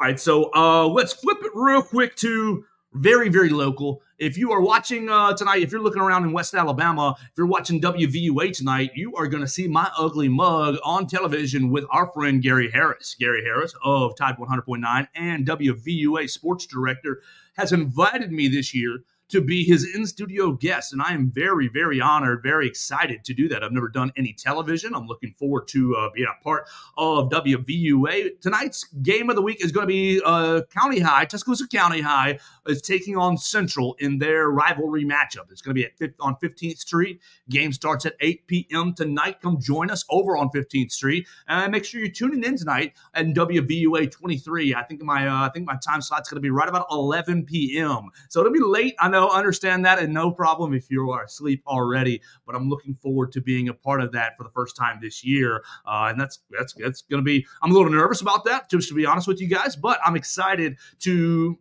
All 0.00 0.08
right, 0.08 0.20
so 0.20 0.50
uh, 0.54 0.86
let's 0.88 1.12
flip 1.12 1.38
it 1.40 1.52
real 1.54 1.82
quick 1.82 2.16
to 2.16 2.64
very, 2.92 3.28
very 3.28 3.48
local. 3.48 4.02
If 4.18 4.38
you 4.38 4.52
are 4.52 4.60
watching 4.60 5.08
uh, 5.08 5.34
tonight, 5.34 5.62
if 5.62 5.72
you're 5.72 5.82
looking 5.82 6.00
around 6.00 6.22
in 6.22 6.32
West 6.32 6.54
Alabama, 6.54 7.16
if 7.18 7.32
you're 7.36 7.48
watching 7.48 7.80
WVUA 7.80 8.56
tonight, 8.56 8.92
you 8.94 9.12
are 9.16 9.26
going 9.26 9.42
to 9.42 9.48
see 9.48 9.66
my 9.66 9.90
ugly 9.98 10.28
mug 10.28 10.76
on 10.84 11.08
television 11.08 11.68
with 11.68 11.84
our 11.90 12.06
friend 12.12 12.40
Gary 12.40 12.70
Harris. 12.70 13.16
Gary 13.18 13.42
Harris 13.42 13.74
of 13.82 14.14
Tide 14.14 14.36
100.9 14.36 15.08
and 15.16 15.44
WVUA 15.44 16.30
sports 16.30 16.64
director 16.64 17.22
has 17.54 17.72
invited 17.72 18.30
me 18.30 18.46
this 18.46 18.72
year 18.72 19.00
to 19.28 19.40
be 19.40 19.64
his 19.64 19.94
in 19.94 20.06
studio 20.06 20.52
guest. 20.52 20.92
And 20.92 21.02
I 21.02 21.12
am 21.12 21.30
very, 21.30 21.68
very 21.68 22.00
honored, 22.00 22.42
very 22.42 22.66
excited 22.66 23.24
to 23.24 23.34
do 23.34 23.48
that. 23.48 23.62
I've 23.62 23.72
never 23.72 23.88
done 23.88 24.12
any 24.16 24.32
television. 24.32 24.94
I'm 24.94 25.06
looking 25.06 25.34
forward 25.38 25.68
to 25.68 25.96
uh, 25.96 26.10
being 26.14 26.28
a 26.28 26.42
part 26.42 26.68
of 26.96 27.30
WVUA. 27.30 28.40
Tonight's 28.40 28.84
game 29.02 29.30
of 29.30 29.36
the 29.36 29.42
week 29.42 29.64
is 29.64 29.72
going 29.72 29.84
to 29.84 29.92
be 29.92 30.20
uh, 30.24 30.62
County 30.72 31.00
High, 31.00 31.24
Tuscaloosa 31.24 31.68
County 31.68 32.00
High 32.00 32.38
is 32.66 32.80
taking 32.80 33.16
on 33.16 33.36
Central 33.36 33.94
in 33.98 34.18
their 34.18 34.50
rivalry 34.50 35.04
matchup. 35.04 35.50
It's 35.50 35.62
going 35.62 35.76
to 35.76 35.82
be 35.82 35.84
at 35.84 36.12
on 36.20 36.36
15th 36.42 36.78
Street. 36.78 37.20
Game 37.48 37.72
starts 37.72 38.06
at 38.06 38.14
8 38.20 38.46
p.m. 38.46 38.94
tonight. 38.94 39.40
Come 39.40 39.60
join 39.60 39.90
us 39.90 40.04
over 40.10 40.36
on 40.36 40.48
15th 40.50 40.92
Street, 40.92 41.26
and 41.48 41.72
make 41.72 41.84
sure 41.84 42.00
you're 42.00 42.10
tuning 42.10 42.44
in 42.44 42.56
tonight 42.56 42.94
at 43.14 43.26
WVUA 43.26 44.10
23. 44.10 44.74
I 44.74 44.82
think 44.84 45.02
my 45.02 45.26
uh, 45.26 45.46
I 45.46 45.50
think 45.50 45.66
my 45.66 45.76
time 45.84 46.00
slot's 46.00 46.28
going 46.28 46.36
to 46.36 46.40
be 46.40 46.50
right 46.50 46.68
about 46.68 46.86
11 46.90 47.44
p.m. 47.44 48.10
So 48.28 48.40
it'll 48.40 48.52
be 48.52 48.60
late. 48.60 48.94
I 49.00 49.08
know, 49.14 49.28
understand 49.30 49.84
that, 49.84 49.98
and 49.98 50.12
no 50.12 50.30
problem 50.30 50.74
if 50.74 50.90
you 50.90 51.10
are 51.10 51.24
asleep 51.24 51.62
already. 51.66 52.20
But 52.46 52.54
I'm 52.54 52.68
looking 52.68 52.94
forward 52.94 53.32
to 53.32 53.40
being 53.40 53.68
a 53.68 53.74
part 53.74 54.00
of 54.00 54.12
that 54.12 54.36
for 54.36 54.44
the 54.44 54.50
first 54.50 54.76
time 54.76 54.98
this 55.00 55.24
year, 55.24 55.64
uh, 55.86 56.08
and 56.10 56.20
that's 56.20 56.40
that's 56.50 56.74
that's 56.74 57.02
going 57.02 57.20
to 57.20 57.24
be. 57.24 57.46
I'm 57.62 57.70
a 57.70 57.74
little 57.74 57.90
nervous 57.90 58.20
about 58.20 58.44
that, 58.44 58.70
just 58.70 58.88
to 58.88 58.94
be 58.94 59.06
honest 59.06 59.26
with 59.26 59.40
you 59.40 59.48
guys, 59.48 59.76
but 59.76 59.98
I'm 60.04 60.16
excited 60.16 60.76
to 61.00 61.58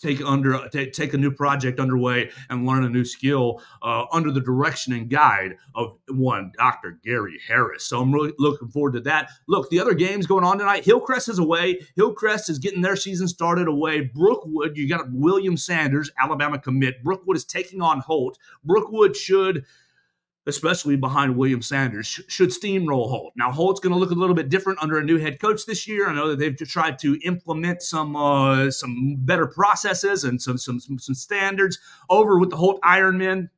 take 0.00 0.20
under 0.22 0.68
take, 0.68 0.92
take 0.92 1.14
a 1.14 1.18
new 1.18 1.30
project 1.30 1.80
underway 1.80 2.30
and 2.50 2.66
learn 2.66 2.84
a 2.84 2.88
new 2.88 3.04
skill 3.04 3.62
uh, 3.82 4.04
under 4.12 4.30
the 4.30 4.40
direction 4.40 4.92
and 4.92 5.08
guide 5.08 5.56
of 5.74 5.96
one 6.08 6.52
Dr. 6.56 6.98
Gary 7.02 7.40
Harris. 7.46 7.84
So 7.84 8.00
I'm 8.00 8.12
really 8.12 8.32
looking 8.38 8.68
forward 8.68 8.92
to 8.94 9.00
that. 9.00 9.30
Look, 9.48 9.70
the 9.70 9.80
other 9.80 9.94
games 9.94 10.26
going 10.26 10.44
on 10.44 10.58
tonight. 10.58 10.84
Hillcrest 10.84 11.28
is 11.28 11.38
away. 11.38 11.80
Hillcrest 11.96 12.50
is 12.50 12.58
getting 12.58 12.82
their 12.82 12.96
season 12.96 13.28
started 13.28 13.68
away. 13.68 14.00
Brookwood, 14.00 14.76
you 14.76 14.88
got 14.88 15.10
William 15.12 15.56
Sanders, 15.56 16.10
Alabama 16.18 16.58
commit. 16.58 17.02
Brookwood 17.02 17.36
is 17.36 17.44
taking 17.44 17.80
on 17.80 18.00
Holt. 18.00 18.38
Brookwood 18.64 19.16
should 19.16 19.64
especially 20.46 20.96
behind 20.96 21.36
William 21.36 21.60
Sanders, 21.60 22.06
should 22.06 22.50
steamroll 22.50 23.10
Holt. 23.10 23.32
Now, 23.36 23.50
Holt's 23.50 23.80
going 23.80 23.92
to 23.92 23.98
look 23.98 24.12
a 24.12 24.14
little 24.14 24.34
bit 24.34 24.48
different 24.48 24.80
under 24.80 24.98
a 24.98 25.04
new 25.04 25.18
head 25.18 25.40
coach 25.40 25.66
this 25.66 25.88
year. 25.88 26.08
I 26.08 26.14
know 26.14 26.28
that 26.28 26.38
they've 26.38 26.56
tried 26.56 26.98
to 27.00 27.18
implement 27.24 27.82
some 27.82 28.14
uh, 28.14 28.70
some 28.70 29.16
better 29.18 29.46
processes 29.46 30.24
and 30.24 30.40
some, 30.40 30.58
some 30.58 30.80
some 30.80 31.14
standards 31.14 31.78
over 32.08 32.38
with 32.38 32.50
the 32.50 32.56
Holt 32.56 32.80
Ironmen, 32.82 33.50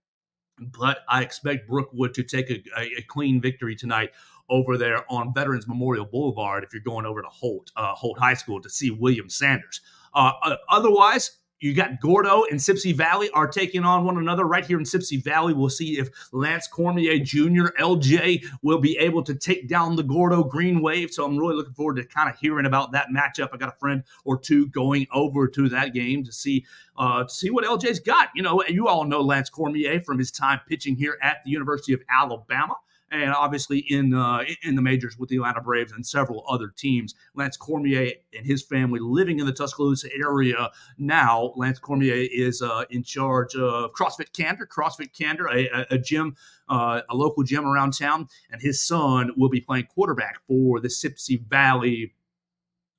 but 0.58 0.98
I 1.08 1.22
expect 1.22 1.68
Brookwood 1.68 2.14
to 2.14 2.22
take 2.22 2.50
a, 2.50 2.62
a, 2.76 2.98
a 2.98 3.02
clean 3.02 3.40
victory 3.40 3.76
tonight 3.76 4.12
over 4.50 4.78
there 4.78 5.04
on 5.10 5.34
Veterans 5.34 5.68
Memorial 5.68 6.06
Boulevard 6.06 6.64
if 6.64 6.72
you're 6.72 6.80
going 6.82 7.04
over 7.04 7.20
to 7.20 7.28
Holt 7.28 7.70
uh, 7.76 7.94
Holt 7.94 8.18
High 8.18 8.34
School 8.34 8.62
to 8.62 8.70
see 8.70 8.90
William 8.90 9.28
Sanders. 9.28 9.82
Uh, 10.14 10.32
uh 10.42 10.56
otherwise, 10.70 11.38
you 11.60 11.74
got 11.74 12.00
Gordo 12.00 12.44
and 12.44 12.60
Sipsey 12.60 12.94
Valley 12.94 13.30
are 13.30 13.48
taking 13.48 13.84
on 13.84 14.04
one 14.04 14.18
another 14.18 14.44
right 14.44 14.64
here 14.64 14.78
in 14.78 14.84
Sipsey 14.84 15.22
Valley. 15.22 15.52
We'll 15.52 15.70
see 15.70 15.98
if 15.98 16.08
Lance 16.32 16.68
Cormier 16.68 17.18
Jr., 17.18 17.68
LJ, 17.78 18.44
will 18.62 18.78
be 18.78 18.96
able 18.98 19.22
to 19.24 19.34
take 19.34 19.68
down 19.68 19.96
the 19.96 20.02
Gordo 20.02 20.44
Green 20.44 20.80
Wave. 20.80 21.10
So 21.10 21.24
I'm 21.24 21.36
really 21.36 21.56
looking 21.56 21.74
forward 21.74 21.96
to 21.96 22.04
kind 22.04 22.30
of 22.30 22.38
hearing 22.38 22.66
about 22.66 22.92
that 22.92 23.08
matchup. 23.08 23.50
I 23.52 23.56
got 23.56 23.70
a 23.70 23.78
friend 23.78 24.04
or 24.24 24.38
two 24.38 24.68
going 24.68 25.06
over 25.12 25.48
to 25.48 25.68
that 25.70 25.94
game 25.94 26.24
to 26.24 26.32
see 26.32 26.64
uh, 26.96 27.24
to 27.24 27.30
see 27.30 27.50
what 27.50 27.64
LJ's 27.64 28.00
got. 28.00 28.28
You 28.34 28.42
know, 28.42 28.62
you 28.68 28.88
all 28.88 29.04
know 29.04 29.20
Lance 29.20 29.50
Cormier 29.50 30.00
from 30.00 30.18
his 30.18 30.30
time 30.30 30.60
pitching 30.68 30.96
here 30.96 31.18
at 31.22 31.38
the 31.44 31.50
University 31.50 31.92
of 31.92 32.00
Alabama 32.10 32.74
and 33.10 33.32
obviously 33.32 33.78
in 33.78 34.14
uh, 34.14 34.44
in 34.62 34.74
the 34.74 34.82
majors 34.82 35.18
with 35.18 35.28
the 35.28 35.36
Atlanta 35.36 35.60
Braves 35.60 35.92
and 35.92 36.06
several 36.06 36.44
other 36.48 36.72
teams. 36.76 37.14
Lance 37.34 37.56
Cormier 37.56 38.12
and 38.36 38.46
his 38.46 38.62
family 38.62 39.00
living 39.00 39.38
in 39.38 39.46
the 39.46 39.52
Tuscaloosa 39.52 40.08
area 40.14 40.70
now. 40.98 41.52
Lance 41.56 41.78
Cormier 41.78 42.26
is 42.32 42.62
uh, 42.62 42.84
in 42.90 43.02
charge 43.02 43.54
of 43.54 43.92
CrossFit 43.92 44.32
Candor, 44.32 44.66
CrossFit 44.66 45.16
Candor, 45.16 45.48
a, 45.48 45.86
a 45.90 45.98
gym. 45.98 46.36
Uh, 46.70 47.00
a 47.08 47.16
local 47.16 47.42
gym 47.42 47.64
around 47.64 47.96
town, 47.96 48.28
and 48.50 48.60
his 48.60 48.86
son 48.86 49.30
will 49.38 49.48
be 49.48 49.58
playing 49.58 49.86
quarterback 49.86 50.38
for 50.46 50.80
the 50.80 50.88
Sipsey 50.88 51.42
Valley 51.48 52.12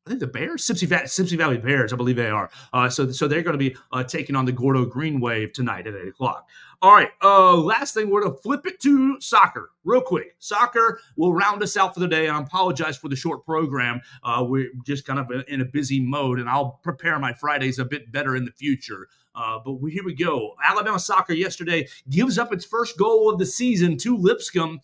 I 0.10 0.14
think 0.14 0.22
the 0.22 0.28
Bears, 0.28 0.66
Sipsey 0.66 1.38
Valley 1.38 1.60
Bears, 1.60 1.94
I 1.94 1.96
believe 1.96 2.16
they 2.16 2.32
are. 2.32 2.50
Uh, 2.74 2.90
so, 2.90 3.12
so 3.12 3.28
they're 3.28 3.44
going 3.44 3.54
to 3.54 3.60
be 3.60 3.76
uh, 3.92 4.04
taking 4.04 4.36
on 4.36 4.46
the 4.46 4.52
Gordo 4.52 4.84
Green 4.84 5.20
Wave 5.20 5.54
tonight 5.54 5.86
at 5.86 5.94
eight 5.94 6.08
o'clock. 6.08 6.50
All 6.82 6.94
right. 6.94 7.12
Uh, 7.22 7.56
last 7.58 7.94
thing, 7.94 8.10
we're 8.10 8.24
going 8.24 8.34
to 8.34 8.42
flip 8.42 8.66
it 8.66 8.80
to 8.80 9.22
soccer 9.22 9.70
real 9.84 10.02
quick. 10.02 10.36
Soccer 10.40 11.00
will 11.16 11.32
round 11.32 11.62
us 11.62 11.78
out 11.78 11.94
for 11.94 12.00
the 12.00 12.08
day. 12.08 12.28
I 12.28 12.42
apologize 12.42 12.98
for 12.98 13.08
the 13.08 13.16
short 13.16 13.46
program. 13.46 14.02
Uh, 14.24 14.44
we're 14.48 14.72
just 14.84 15.06
kind 15.06 15.20
of 15.20 15.28
in 15.48 15.62
a 15.62 15.66
busy 15.66 16.00
mode, 16.00 16.40
and 16.40 16.50
I'll 16.50 16.80
prepare 16.82 17.20
my 17.20 17.34
Fridays 17.34 17.78
a 17.78 17.86
bit 17.86 18.12
better 18.12 18.36
in 18.36 18.46
the 18.46 18.52
future. 18.52 19.10
Uh, 19.36 19.60
but 19.64 19.78
here 19.92 20.04
we 20.04 20.16
go. 20.16 20.56
Alabama 20.66 20.98
soccer 20.98 21.34
yesterday 21.34 21.88
gives 22.10 22.40
up 22.40 22.52
its 22.52 22.66
first 22.66 22.98
goal 22.98 23.30
of 23.30 23.38
the 23.38 23.46
season 23.46 23.96
to 23.98 24.18
Lipscomb, 24.18 24.80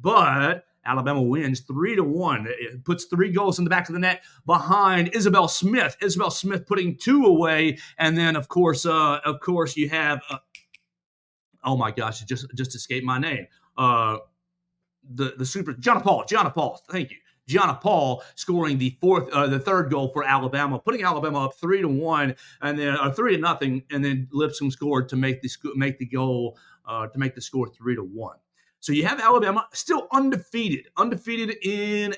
but 0.00 0.64
Alabama 0.84 1.22
wins 1.22 1.60
three 1.60 1.96
to 1.96 2.04
one. 2.04 2.46
It 2.48 2.84
puts 2.84 3.04
three 3.04 3.30
goals 3.30 3.58
in 3.58 3.64
the 3.64 3.70
back 3.70 3.88
of 3.88 3.92
the 3.92 4.00
net 4.00 4.22
behind 4.46 5.10
Isabel 5.14 5.48
Smith. 5.48 5.96
Isabel 6.00 6.30
Smith 6.30 6.66
putting 6.66 6.96
two 6.96 7.24
away, 7.24 7.78
and 7.98 8.16
then 8.16 8.36
of 8.36 8.48
course, 8.48 8.84
uh, 8.84 9.20
of 9.24 9.40
course, 9.40 9.76
you 9.76 9.88
have. 9.88 10.20
Uh, 10.28 10.38
oh 11.64 11.76
my 11.76 11.90
gosh, 11.90 12.22
it 12.22 12.28
just 12.28 12.46
just 12.54 12.74
escaped 12.74 13.04
my 13.04 13.18
name. 13.18 13.46
Uh, 13.76 14.18
the 15.14 15.34
the 15.36 15.46
super 15.46 15.72
Gianna 15.74 16.00
Paul, 16.00 16.24
Gianna 16.24 16.50
Paul, 16.50 16.80
thank 16.90 17.10
you. 17.10 17.18
Gianna 17.48 17.74
Paul 17.74 18.22
scoring 18.36 18.78
the 18.78 18.96
fourth, 19.00 19.28
uh, 19.32 19.46
the 19.48 19.58
third 19.58 19.90
goal 19.90 20.10
for 20.12 20.24
Alabama, 20.24 20.78
putting 20.78 21.02
Alabama 21.02 21.46
up 21.46 21.54
three 21.54 21.80
to 21.80 21.88
one, 21.88 22.34
and 22.60 22.78
then 22.78 22.96
uh, 22.96 23.10
three 23.10 23.34
to 23.34 23.40
nothing, 23.40 23.82
and 23.90 24.04
then 24.04 24.28
Lipscomb 24.32 24.70
scored 24.70 25.08
to 25.08 25.16
make 25.16 25.42
the 25.42 25.50
make 25.74 25.98
the 25.98 26.06
goal 26.06 26.56
uh, 26.86 27.08
to 27.08 27.18
make 27.18 27.34
the 27.34 27.40
score 27.40 27.68
three 27.68 27.96
to 27.96 28.02
one. 28.02 28.36
So 28.82 28.92
you 28.92 29.06
have 29.06 29.20
Alabama 29.20 29.68
still 29.72 30.08
undefeated, 30.12 30.88
undefeated 30.96 31.56
in 31.62 32.14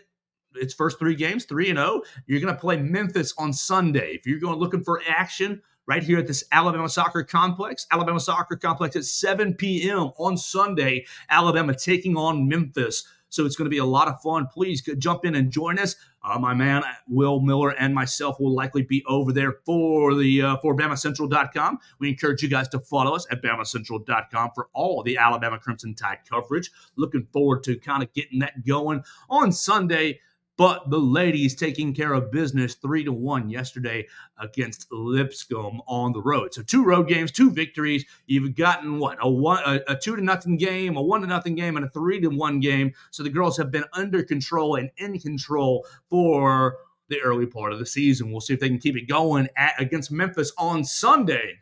its 0.55 0.73
first 0.73 0.99
three 0.99 1.15
games, 1.15 1.45
three 1.45 1.69
and 1.69 1.79
zero. 1.79 2.01
Oh. 2.01 2.05
You're 2.27 2.41
going 2.41 2.55
to 2.55 2.61
play 2.61 2.79
Memphis 2.79 3.35
on 3.37 3.53
Sunday. 3.53 4.15
If 4.15 4.27
you're 4.27 4.41
going 4.41 4.59
looking 4.59 4.83
for 4.83 5.03
action, 5.07 5.61
right 5.87 6.03
here 6.03 6.19
at 6.19 6.27
this 6.27 6.45
Alabama 6.53 6.89
Soccer 6.89 7.23
Complex. 7.23 7.87
Alabama 7.91 8.19
Soccer 8.19 8.57
Complex 8.57 8.97
at 8.97 9.05
7 9.05 9.53
p.m. 9.55 10.11
on 10.17 10.39
Sunday. 10.39 11.05
Alabama 11.29 11.75
taking 11.75 12.17
on 12.17 12.49
Memphis. 12.49 13.07
So 13.35 13.45
it's 13.45 13.57
going 13.57 13.67
to 13.67 13.71
be 13.71 13.79
a 13.79 13.85
lot 13.85 14.09
of 14.09 14.21
fun. 14.23 14.47
Please 14.53 14.83
jump 14.99 15.25
in 15.25 15.35
and 15.35 15.51
join 15.51 15.79
us. 15.79 15.97
Uh, 16.23 16.39
my 16.39 16.55
man 16.55 16.83
Will 17.09 17.41
Miller 17.41 17.71
and 17.71 17.95
myself 17.95 18.39
will 18.41 18.55
likely 18.55 18.83
be 18.83 19.05
over 19.07 19.33
there 19.33 19.57
for 19.67 20.15
the 20.15 20.43
uh, 20.43 20.57
for 20.59 20.77
BamaCentral.com. 20.77 21.79
We 21.99 22.09
encourage 22.09 22.43
you 22.43 22.49
guys 22.49 22.69
to 22.69 22.79
follow 22.79 23.15
us 23.15 23.27
at 23.31 23.43
BamaCentral.com 23.43 24.51
for 24.55 24.69
all 24.73 25.03
the 25.03 25.19
Alabama 25.19 25.59
Crimson 25.59 25.95
Tide 25.95 26.19
coverage. 26.29 26.71
Looking 26.97 27.27
forward 27.33 27.65
to 27.65 27.77
kind 27.77 28.03
of 28.03 28.13
getting 28.13 28.39
that 28.39 28.65
going 28.65 29.03
on 29.29 29.53
Sunday. 29.53 30.21
But 30.57 30.89
the 30.89 30.99
ladies 30.99 31.57
taking 31.57 31.93
care 31.95 32.13
of 32.13 32.31
business 32.31 32.77
three 32.77 33.03
to 33.05 33.13
one 33.13 33.51
yesterday 33.51 34.07
against 34.39 34.87
Lipscomb 34.93 35.81
on 35.89 36.13
the 36.13 36.23
road. 36.23 36.55
So 36.55 36.63
two 36.63 36.85
road 36.85 37.09
games, 37.09 37.33
two 37.33 37.51
victories. 37.51 38.05
You've 38.27 38.55
gotten 38.55 39.01
what 39.01 39.19
a 39.21 39.29
one, 39.29 39.63
a, 39.67 39.81
a 39.89 39.97
two 39.97 40.15
to 40.15 40.23
nothing 40.23 40.57
game, 40.57 40.97
a 40.97 41.03
one 41.03 41.23
to 41.23 41.27
nothing 41.27 41.57
game, 41.57 41.77
and 41.77 41.85
a 41.85 41.91
three 41.91 42.21
to 42.21 42.29
one 42.29 42.61
game. 42.61 42.93
So 43.11 43.25
the 43.25 43.31
girls 43.31 43.57
have 43.57 43.73
been 43.73 43.85
under 43.93 44.23
control 44.23 44.77
and 44.77 44.91
in 44.97 45.19
control 45.19 45.87
for 46.09 46.77
the 47.09 47.21
early 47.21 47.47
part 47.47 47.73
of 47.73 47.81
the 47.81 47.87
season. 47.87 48.31
We'll 48.31 48.41
see 48.41 48.55
if 48.55 48.61
they 48.61 48.69
can 48.69 48.79
keep 48.79 48.97
it 48.97 49.09
going 49.09 49.49
at, 49.57 49.75
against 49.81 50.13
Memphis 50.13 50.53
on 50.57 50.85
Sunday, 50.85 51.59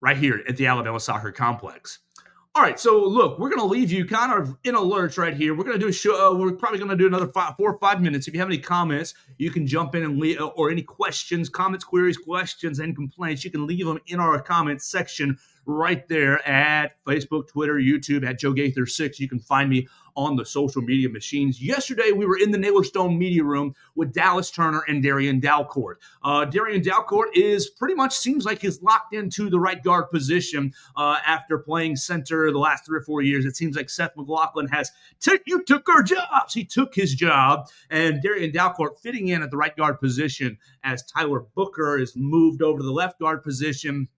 right 0.00 0.16
here 0.16 0.42
at 0.48 0.56
the 0.56 0.66
Alabama 0.66 1.00
Soccer 1.00 1.32
Complex. 1.32 1.98
All 2.56 2.62
right, 2.62 2.80
so 2.80 3.04
look, 3.04 3.38
we're 3.38 3.50
going 3.50 3.60
to 3.60 3.66
leave 3.66 3.92
you 3.92 4.06
kind 4.06 4.32
of 4.32 4.56
in 4.64 4.74
alerts 4.74 5.18
right 5.18 5.36
here. 5.36 5.54
We're 5.54 5.64
going 5.64 5.78
to 5.78 5.84
do 5.84 5.90
a 5.90 5.92
show. 5.92 6.32
Uh, 6.32 6.34
we're 6.34 6.52
probably 6.52 6.78
going 6.78 6.88
to 6.88 6.96
do 6.96 7.06
another 7.06 7.26
five, 7.26 7.54
four 7.58 7.74
or 7.74 7.78
five 7.78 8.00
minutes. 8.00 8.28
If 8.28 8.32
you 8.32 8.40
have 8.40 8.48
any 8.48 8.56
comments, 8.56 9.12
you 9.36 9.50
can 9.50 9.66
jump 9.66 9.94
in 9.94 10.02
and 10.02 10.18
leave, 10.18 10.40
or 10.40 10.70
any 10.70 10.80
questions, 10.80 11.50
comments, 11.50 11.84
queries, 11.84 12.16
questions, 12.16 12.78
and 12.78 12.96
complaints. 12.96 13.44
You 13.44 13.50
can 13.50 13.66
leave 13.66 13.84
them 13.84 13.98
in 14.06 14.20
our 14.20 14.40
comments 14.40 14.86
section 14.86 15.36
right 15.66 16.08
there 16.08 16.48
at 16.48 16.92
Facebook, 17.04 17.48
Twitter, 17.48 17.74
YouTube 17.74 18.26
at 18.26 18.38
Joe 18.38 18.54
Gaither 18.54 18.86
six. 18.86 19.20
You 19.20 19.28
can 19.28 19.38
find 19.38 19.68
me 19.68 19.86
on 20.16 20.36
the 20.36 20.44
social 20.44 20.82
media 20.82 21.08
machines. 21.08 21.62
Yesterday, 21.62 22.12
we 22.12 22.26
were 22.26 22.38
in 22.38 22.50
the 22.50 22.58
Naylor 22.58 22.84
Stone 22.84 23.18
media 23.18 23.44
room 23.44 23.74
with 23.94 24.12
Dallas 24.12 24.50
Turner 24.50 24.82
and 24.88 25.02
Darian 25.02 25.40
Dalcourt. 25.40 25.96
Uh, 26.22 26.44
Darian 26.44 26.82
Dalcourt 26.82 27.28
is 27.34 27.68
pretty 27.68 27.94
much 27.94 28.16
seems 28.16 28.44
like 28.44 28.60
he's 28.60 28.82
locked 28.82 29.14
into 29.14 29.50
the 29.50 29.60
right 29.60 29.82
guard 29.82 30.10
position 30.10 30.72
uh, 30.96 31.18
after 31.26 31.58
playing 31.58 31.96
center 31.96 32.50
the 32.50 32.58
last 32.58 32.86
three 32.86 32.98
or 32.98 33.02
four 33.02 33.22
years. 33.22 33.44
It 33.44 33.56
seems 33.56 33.76
like 33.76 33.90
Seth 33.90 34.16
McLaughlin 34.16 34.68
has 34.68 34.90
took 35.20 35.42
you 35.46 35.62
took 35.62 35.88
our 35.88 36.02
jobs. 36.02 36.54
He 36.54 36.64
took 36.64 36.94
his 36.94 37.14
job, 37.14 37.68
and 37.90 38.22
Darian 38.22 38.52
Dalcourt 38.52 38.98
fitting 39.00 39.28
in 39.28 39.42
at 39.42 39.50
the 39.50 39.56
right 39.56 39.76
guard 39.76 40.00
position 40.00 40.58
as 40.82 41.04
Tyler 41.04 41.44
Booker 41.54 41.98
is 41.98 42.14
moved 42.16 42.62
over 42.62 42.78
to 42.78 42.84
the 42.84 42.92
left 42.92 43.18
guard 43.18 43.42
position 43.42 44.08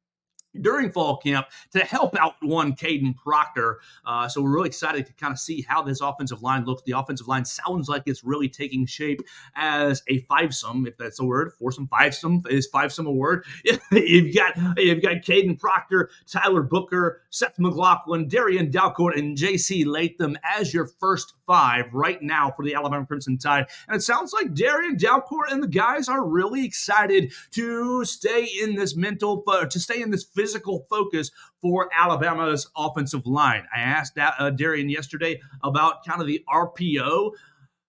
during 0.60 0.90
fall 0.90 1.16
camp 1.16 1.46
to 1.72 1.80
help 1.80 2.18
out 2.18 2.34
one 2.42 2.74
Kadyn 2.74 3.16
Proctor. 3.16 3.80
Uh, 4.04 4.28
so 4.28 4.42
we're 4.42 4.54
really 4.54 4.68
excited 4.68 5.06
to 5.06 5.12
kind 5.14 5.32
of 5.32 5.38
see 5.38 5.62
how 5.62 5.82
this 5.82 6.00
offensive 6.00 6.42
line 6.42 6.64
looks. 6.64 6.82
The 6.82 6.92
offensive 6.92 7.28
line 7.28 7.44
sounds 7.44 7.88
like 7.88 8.02
it's 8.06 8.24
really 8.24 8.48
taking 8.48 8.86
shape 8.86 9.20
as 9.56 10.02
a 10.08 10.20
fivesome, 10.22 10.86
if 10.86 10.96
that's 10.96 11.20
a 11.20 11.24
word. 11.24 11.52
Foursome, 11.58 11.88
fivesome 11.88 12.46
is 12.50 12.68
fivesome 12.72 13.06
a 13.06 13.12
word. 13.12 13.44
you've 13.92 14.34
got 14.34 14.56
you've 14.78 15.02
got 15.02 15.22
Kadyn 15.22 15.58
Proctor, 15.58 16.10
Tyler 16.26 16.62
Booker, 16.62 17.22
Seth 17.30 17.58
McLaughlin, 17.58 18.28
Darian 18.28 18.70
Dalcourt, 18.70 19.18
and 19.18 19.36
J.C. 19.36 19.84
Latham 19.84 20.36
as 20.56 20.72
your 20.72 20.86
first 20.86 21.34
five 21.46 21.92
right 21.92 22.22
now 22.22 22.52
for 22.56 22.64
the 22.64 22.74
Alabama 22.74 23.06
Crimson 23.06 23.38
Tide. 23.38 23.66
And 23.88 23.96
it 23.96 24.02
sounds 24.02 24.32
like 24.32 24.54
Darian 24.54 24.96
Dalcourt 24.96 25.50
and 25.50 25.62
the 25.62 25.68
guys 25.68 26.08
are 26.08 26.24
really 26.24 26.64
excited 26.64 27.32
to 27.52 28.04
stay 28.04 28.48
in 28.62 28.76
this 28.76 28.96
mental, 28.96 29.42
uh, 29.46 29.66
to 29.66 29.80
stay 29.80 30.00
in 30.00 30.10
this 30.10 30.24
physical 30.38 30.86
focus 30.88 31.30
for 31.60 31.90
Alabama's 31.92 32.70
offensive 32.76 33.26
line. 33.26 33.64
I 33.74 33.80
asked 33.80 34.16
uh, 34.18 34.50
Darian 34.50 34.88
yesterday 34.88 35.40
about 35.62 36.04
kind 36.06 36.20
of 36.20 36.26
the 36.26 36.44
RPO 36.48 37.32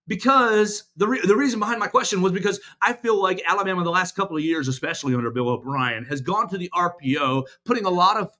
because 0.07 0.85
the 0.97 1.07
re- 1.07 1.21
the 1.23 1.35
reason 1.35 1.59
behind 1.59 1.79
my 1.79 1.87
question 1.87 2.21
was 2.21 2.31
because 2.31 2.59
I 2.81 2.93
feel 2.93 3.21
like 3.21 3.41
Alabama 3.47 3.83
the 3.83 3.91
last 3.91 4.15
couple 4.15 4.35
of 4.35 4.43
years, 4.43 4.67
especially 4.67 5.13
under 5.13 5.29
Bill 5.29 5.49
O'Brien, 5.49 6.05
has 6.05 6.21
gone 6.21 6.49
to 6.49 6.57
the 6.57 6.71
RPO, 6.73 7.45
putting 7.65 7.85
a 7.85 7.89
lot 7.89 8.17
of 8.17 8.31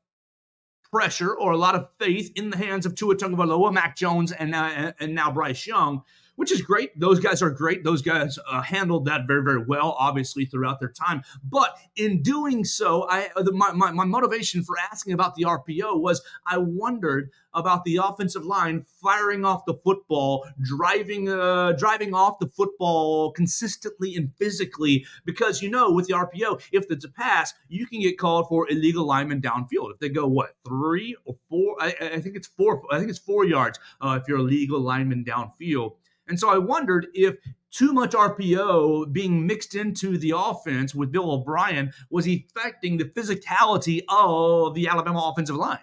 pressure 0.92 1.36
or 1.36 1.52
a 1.52 1.58
lot 1.58 1.76
of 1.76 1.88
faith 2.00 2.32
in 2.36 2.50
the 2.50 2.58
hands 2.58 2.88
of 2.88 2.96
Tua 2.96 3.16
Tagovailoa, 3.16 3.72
Mac 3.72 3.96
Jones, 3.96 4.32
and 4.32 4.56
uh, 4.56 4.94
and 5.00 5.14
now 5.14 5.32
Bryce 5.32 5.68
Young 5.68 6.02
which 6.40 6.54
is 6.54 6.62
great. 6.62 6.98
Those 6.98 7.20
guys 7.20 7.42
are 7.42 7.50
great. 7.50 7.84
Those 7.84 8.02
guys 8.02 8.40
uh, 8.50 8.62
handled 8.62 9.04
that 9.08 9.28
very, 9.28 9.44
very 9.44 9.62
well, 9.62 9.94
obviously, 10.00 10.46
throughout 10.46 10.80
their 10.80 10.94
time. 10.94 11.22
But 11.44 11.78
in 11.98 12.22
doing 12.22 12.64
so, 12.64 13.06
I 13.10 13.30
uh, 13.36 13.44
the, 13.44 13.52
my, 13.52 13.74
my, 13.74 13.92
my 13.92 14.06
motivation 14.06 14.64
for 14.64 14.78
asking 14.90 15.12
about 15.12 15.36
the 15.36 15.44
RPO 15.44 16.00
was 16.00 16.22
I 16.48 16.58
wondered 16.58 17.30
about 17.54 17.84
the 17.84 17.98
offensive 18.02 18.46
line 18.46 18.86
firing 19.02 19.44
off 19.44 19.66
the 19.66 19.74
football, 19.84 20.48
driving 20.62 21.28
uh, 21.28 21.74
driving 21.74 22.14
off 22.14 22.40
the 22.40 22.48
football 22.48 23.34
consistently 23.34 24.16
and 24.16 24.32
physically, 24.38 25.06
because 25.26 25.62
you 25.62 25.70
know 25.70 25.92
with 25.92 26.08
the 26.08 26.14
RPO, 26.14 26.62
if 26.72 26.86
it's 26.90 27.04
a 27.04 27.10
pass, 27.10 27.54
you 27.68 27.86
can 27.86 28.00
get 28.00 28.18
called 28.18 28.48
for 28.48 28.66
illegal 28.72 29.06
lineman 29.06 29.42
downfield. 29.42 29.92
If 29.92 30.00
they 30.00 30.08
go 30.08 30.26
what 30.26 30.56
three 30.66 31.18
or 31.26 31.36
four, 31.50 31.76
I, 31.82 31.96
I 32.00 32.22
think 32.22 32.38
it's 32.38 32.48
four. 32.48 32.84
I 32.90 32.98
think 32.98 33.10
it's 33.10 33.20
four 33.20 33.44
yards 33.44 33.78
uh, 34.00 34.18
if 34.22 34.28
you're 34.30 34.38
a 34.38 34.42
legal 34.42 34.80
lineman 34.80 35.26
downfield. 35.26 35.96
And 36.30 36.40
so 36.40 36.50
I 36.50 36.58
wondered 36.58 37.08
if 37.14 37.36
too 37.72 37.94
much 37.94 38.12
RPO 38.12 39.12
being 39.12 39.46
mixed 39.46 39.76
into 39.76 40.18
the 40.18 40.34
offense 40.36 40.96
with 40.96 41.12
Bill 41.12 41.32
O'Brien 41.32 41.92
was 42.10 42.28
affecting 42.28 42.98
the 42.98 43.06
physicality 43.06 44.02
of 44.10 44.74
the 44.74 44.88
Alabama 44.88 45.32
offensive 45.32 45.56
line. 45.56 45.80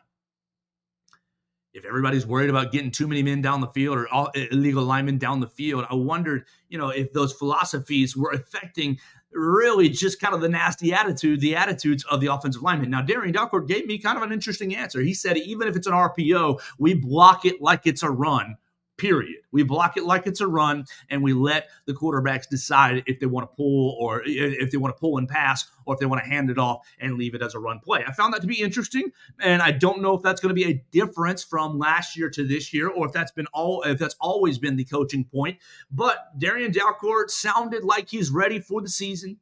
If 1.72 1.84
everybody's 1.84 2.26
worried 2.26 2.48
about 2.48 2.72
getting 2.72 2.90
too 2.90 3.06
many 3.06 3.22
men 3.22 3.42
down 3.42 3.60
the 3.60 3.66
field 3.68 3.98
or 3.98 4.08
uh, 4.12 4.28
illegal 4.50 4.82
linemen 4.82 5.18
down 5.18 5.40
the 5.40 5.48
field, 5.48 5.84
I 5.90 5.94
wondered, 5.94 6.46
you 6.70 6.78
know, 6.78 6.88
if 6.88 7.12
those 7.12 7.34
philosophies 7.34 8.16
were 8.16 8.30
affecting 8.30 8.98
really 9.32 9.90
just 9.90 10.18
kind 10.18 10.34
of 10.34 10.40
the 10.40 10.48
nasty 10.48 10.94
attitude, 10.94 11.40
the 11.40 11.54
attitudes 11.54 12.02
of 12.04 12.22
the 12.22 12.28
offensive 12.28 12.62
lineman. 12.62 12.90
Now, 12.90 13.02
Darian 13.02 13.34
Dalcourt 13.34 13.68
gave 13.68 13.86
me 13.86 13.98
kind 13.98 14.16
of 14.16 14.22
an 14.22 14.32
interesting 14.32 14.74
answer. 14.74 15.02
He 15.02 15.12
said, 15.12 15.36
even 15.36 15.68
if 15.68 15.76
it's 15.76 15.86
an 15.86 15.92
RPO, 15.92 16.60
we 16.78 16.94
block 16.94 17.44
it 17.44 17.60
like 17.60 17.86
it's 17.86 18.02
a 18.02 18.10
run 18.10 18.56
period. 18.96 19.42
We 19.52 19.62
block 19.62 19.96
it 19.96 20.04
like 20.04 20.26
it's 20.26 20.40
a 20.40 20.46
run, 20.46 20.84
and 21.10 21.22
we 21.22 21.32
let 21.32 21.68
the 21.86 21.94
quarterbacks 21.94 22.48
decide 22.48 23.02
if 23.06 23.20
they 23.20 23.26
want 23.26 23.50
to 23.50 23.56
pull 23.56 23.96
or 24.00 24.22
if 24.24 24.70
they 24.70 24.78
want 24.78 24.94
to 24.94 25.00
pull 25.00 25.18
and 25.18 25.28
pass, 25.28 25.64
or 25.84 25.94
if 25.94 26.00
they 26.00 26.06
want 26.06 26.22
to 26.22 26.28
hand 26.28 26.50
it 26.50 26.58
off 26.58 26.86
and 27.00 27.14
leave 27.14 27.34
it 27.34 27.42
as 27.42 27.54
a 27.54 27.58
run 27.58 27.78
play. 27.80 28.04
I 28.06 28.12
found 28.12 28.34
that 28.34 28.40
to 28.40 28.46
be 28.46 28.60
interesting, 28.60 29.12
and 29.40 29.62
I 29.62 29.70
don't 29.70 30.02
know 30.02 30.14
if 30.14 30.22
that's 30.22 30.40
going 30.40 30.54
to 30.54 30.54
be 30.54 30.70
a 30.70 30.84
difference 30.90 31.44
from 31.44 31.78
last 31.78 32.16
year 32.16 32.30
to 32.30 32.46
this 32.46 32.72
year, 32.72 32.88
or 32.88 33.06
if 33.06 33.12
that's 33.12 33.32
been 33.32 33.46
all 33.52 33.82
if 33.82 33.98
that's 33.98 34.16
always 34.20 34.58
been 34.58 34.76
the 34.76 34.84
coaching 34.84 35.24
point. 35.24 35.58
But 35.90 36.38
Darian 36.38 36.72
Dalcourt 36.72 37.30
sounded 37.30 37.84
like 37.84 38.08
he's 38.08 38.30
ready 38.30 38.60
for 38.60 38.80
the 38.80 38.88
season. 38.88 39.38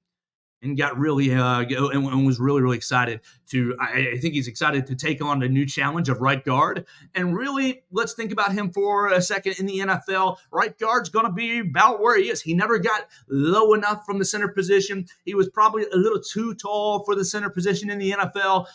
And 0.64 0.76
got 0.76 0.98
really 0.98 1.32
uh, 1.32 1.60
and, 1.60 2.06
and, 2.06 2.26
was 2.26 2.40
really 2.40 2.62
really 2.62 2.76
excited 2.76 3.20
to. 3.50 3.76
I, 3.80 4.12
I, 4.14 4.18
think 4.18 4.34
he's 4.34 4.48
excited 4.48 4.86
to 4.86 4.96
take 4.96 5.22
on 5.22 5.42
a 5.42 5.48
new 5.48 5.66
challenge 5.66 6.08
of 6.08 6.20
right 6.20 6.44
guard. 6.44 6.86
And 7.14 7.36
really, 7.36 7.82
let's 7.92 8.14
think 8.14 8.32
about 8.32 8.52
him 8.52 8.70
for 8.70 9.08
a 9.08 9.20
second 9.20 9.56
in 9.58 9.66
the 9.66 9.78
NFL. 9.80 10.38
Right 10.50 10.76
guard's 10.78 11.08
going 11.08 11.26
to 11.26 11.32
be 11.32 11.60
about 11.60 12.00
where 12.00 12.18
he 12.18 12.30
is. 12.30 12.42
He 12.42 12.54
never 12.54 12.78
got 12.78 13.06
low 13.28 13.74
enough 13.74 14.04
from 14.04 14.18
the 14.18 14.24
center 14.24 14.48
position. 14.48 15.06
He 15.24 15.34
was 15.34 15.48
probably 15.48 15.84
a 15.92 15.96
little 15.96 16.20
too 16.20 16.54
tall 16.54 17.04
for 17.04 17.14
the 17.14 17.24
center 17.24 17.50
position 17.50 17.90
in 17.90 17.98
the 17.98 18.12
NFL. 18.12 18.66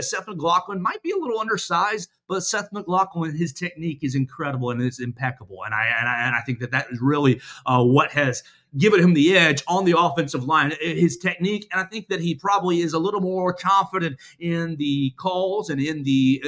Seth 0.00 0.28
McLaughlin 0.28 0.80
might 0.82 1.02
be 1.02 1.10
a 1.10 1.16
little 1.16 1.38
undersized, 1.40 2.10
but 2.28 2.42
Seth 2.42 2.72
McLaughlin, 2.72 3.34
his 3.34 3.52
technique 3.52 4.00
is 4.02 4.14
incredible 4.14 4.70
and 4.70 4.82
it's 4.82 5.00
impeccable. 5.00 5.64
And 5.64 5.74
I 5.74 5.86
and 5.98 6.08
I, 6.08 6.26
and 6.26 6.36
I 6.36 6.40
think 6.40 6.60
that 6.60 6.70
that 6.72 6.86
is 6.90 7.00
really 7.00 7.40
uh, 7.66 7.82
what 7.82 8.10
has 8.12 8.42
given 8.76 9.00
him 9.00 9.14
the 9.14 9.36
edge 9.36 9.62
on 9.66 9.84
the 9.84 9.98
offensive 9.98 10.44
line, 10.44 10.72
his 10.80 11.16
technique. 11.16 11.68
And 11.72 11.80
I 11.80 11.84
think 11.84 12.08
that 12.08 12.20
he 12.20 12.34
probably 12.34 12.80
is 12.80 12.92
a 12.92 12.98
little 12.98 13.20
more 13.20 13.52
confident 13.52 14.18
in 14.38 14.76
the 14.76 15.10
calls 15.16 15.70
and 15.70 15.80
in 15.80 16.02
the 16.02 16.42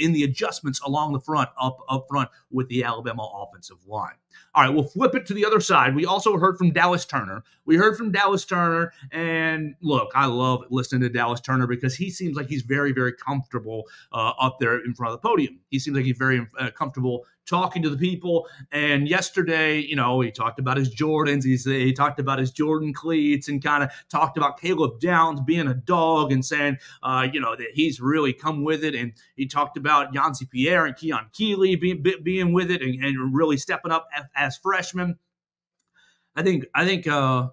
in 0.00 0.12
the 0.12 0.24
adjustments 0.24 0.80
along 0.80 1.12
the 1.12 1.20
front, 1.20 1.50
up 1.60 1.78
up 1.88 2.06
front 2.08 2.28
with 2.50 2.68
the 2.68 2.84
Alabama 2.84 3.28
offensive 3.34 3.78
line. 3.86 4.14
All 4.54 4.62
right, 4.62 4.74
we'll 4.74 4.84
flip 4.84 5.14
it 5.14 5.26
to 5.26 5.34
the 5.34 5.46
other 5.46 5.60
side. 5.60 5.94
We 5.94 6.04
also 6.04 6.36
heard 6.36 6.58
from 6.58 6.72
Dallas 6.72 7.04
Turner. 7.04 7.42
We 7.64 7.76
heard 7.76 7.96
from 7.96 8.12
Dallas 8.12 8.44
Turner, 8.44 8.92
and 9.10 9.74
look, 9.80 10.10
I 10.14 10.26
love 10.26 10.64
listening 10.70 11.02
to 11.02 11.08
Dallas 11.08 11.40
Turner 11.40 11.66
because 11.66 11.94
he 11.94 12.10
seems 12.10 12.36
like 12.36 12.48
he's 12.48 12.62
very, 12.62 12.92
very 12.92 13.12
comfortable 13.14 13.84
uh, 14.12 14.32
up 14.38 14.58
there 14.58 14.78
in 14.84 14.94
front 14.94 15.14
of 15.14 15.20
the 15.20 15.26
podium. 15.26 15.60
He 15.70 15.78
seems 15.78 15.96
like 15.96 16.04
he's 16.04 16.18
very 16.18 16.46
uh, 16.58 16.70
comfortable 16.70 17.24
talking 17.46 17.82
to 17.82 17.90
the 17.90 17.96
people. 17.96 18.48
And 18.70 19.08
yesterday, 19.08 19.78
you 19.80 19.96
know, 19.96 20.20
he 20.20 20.30
talked 20.30 20.58
about 20.58 20.76
his 20.76 20.94
Jordans. 20.94 21.44
He's, 21.44 21.64
he 21.64 21.92
talked 21.92 22.20
about 22.20 22.38
his 22.38 22.50
Jordan 22.50 22.92
cleats 22.92 23.48
and 23.48 23.62
kind 23.62 23.82
of 23.82 23.90
talked 24.08 24.36
about 24.36 24.60
Caleb 24.60 25.00
Downs 25.00 25.40
being 25.40 25.68
a 25.68 25.74
dog 25.74 26.32
and 26.32 26.44
saying, 26.44 26.78
uh, 27.02 27.26
you 27.32 27.40
know, 27.40 27.56
that 27.56 27.68
he's 27.74 28.00
really 28.00 28.32
come 28.32 28.64
with 28.64 28.84
it. 28.84 28.94
And 28.94 29.12
he 29.36 29.46
talked 29.46 29.76
about 29.76 30.14
Yhonzae 30.14 30.50
Pierre 30.50 30.86
and 30.86 30.96
Keon 30.96 31.26
Keeley 31.32 31.76
being 31.76 32.04
being 32.22 32.52
with 32.52 32.70
it 32.70 32.82
and, 32.82 33.04
and 33.04 33.34
really 33.34 33.56
stepping 33.56 33.92
up 33.92 34.08
as, 34.16 34.24
as 34.36 34.56
freshmen. 34.56 35.18
I 36.34 36.42
think 36.42 36.66
I 36.74 36.84
think 36.84 37.06
uh, 37.06 37.48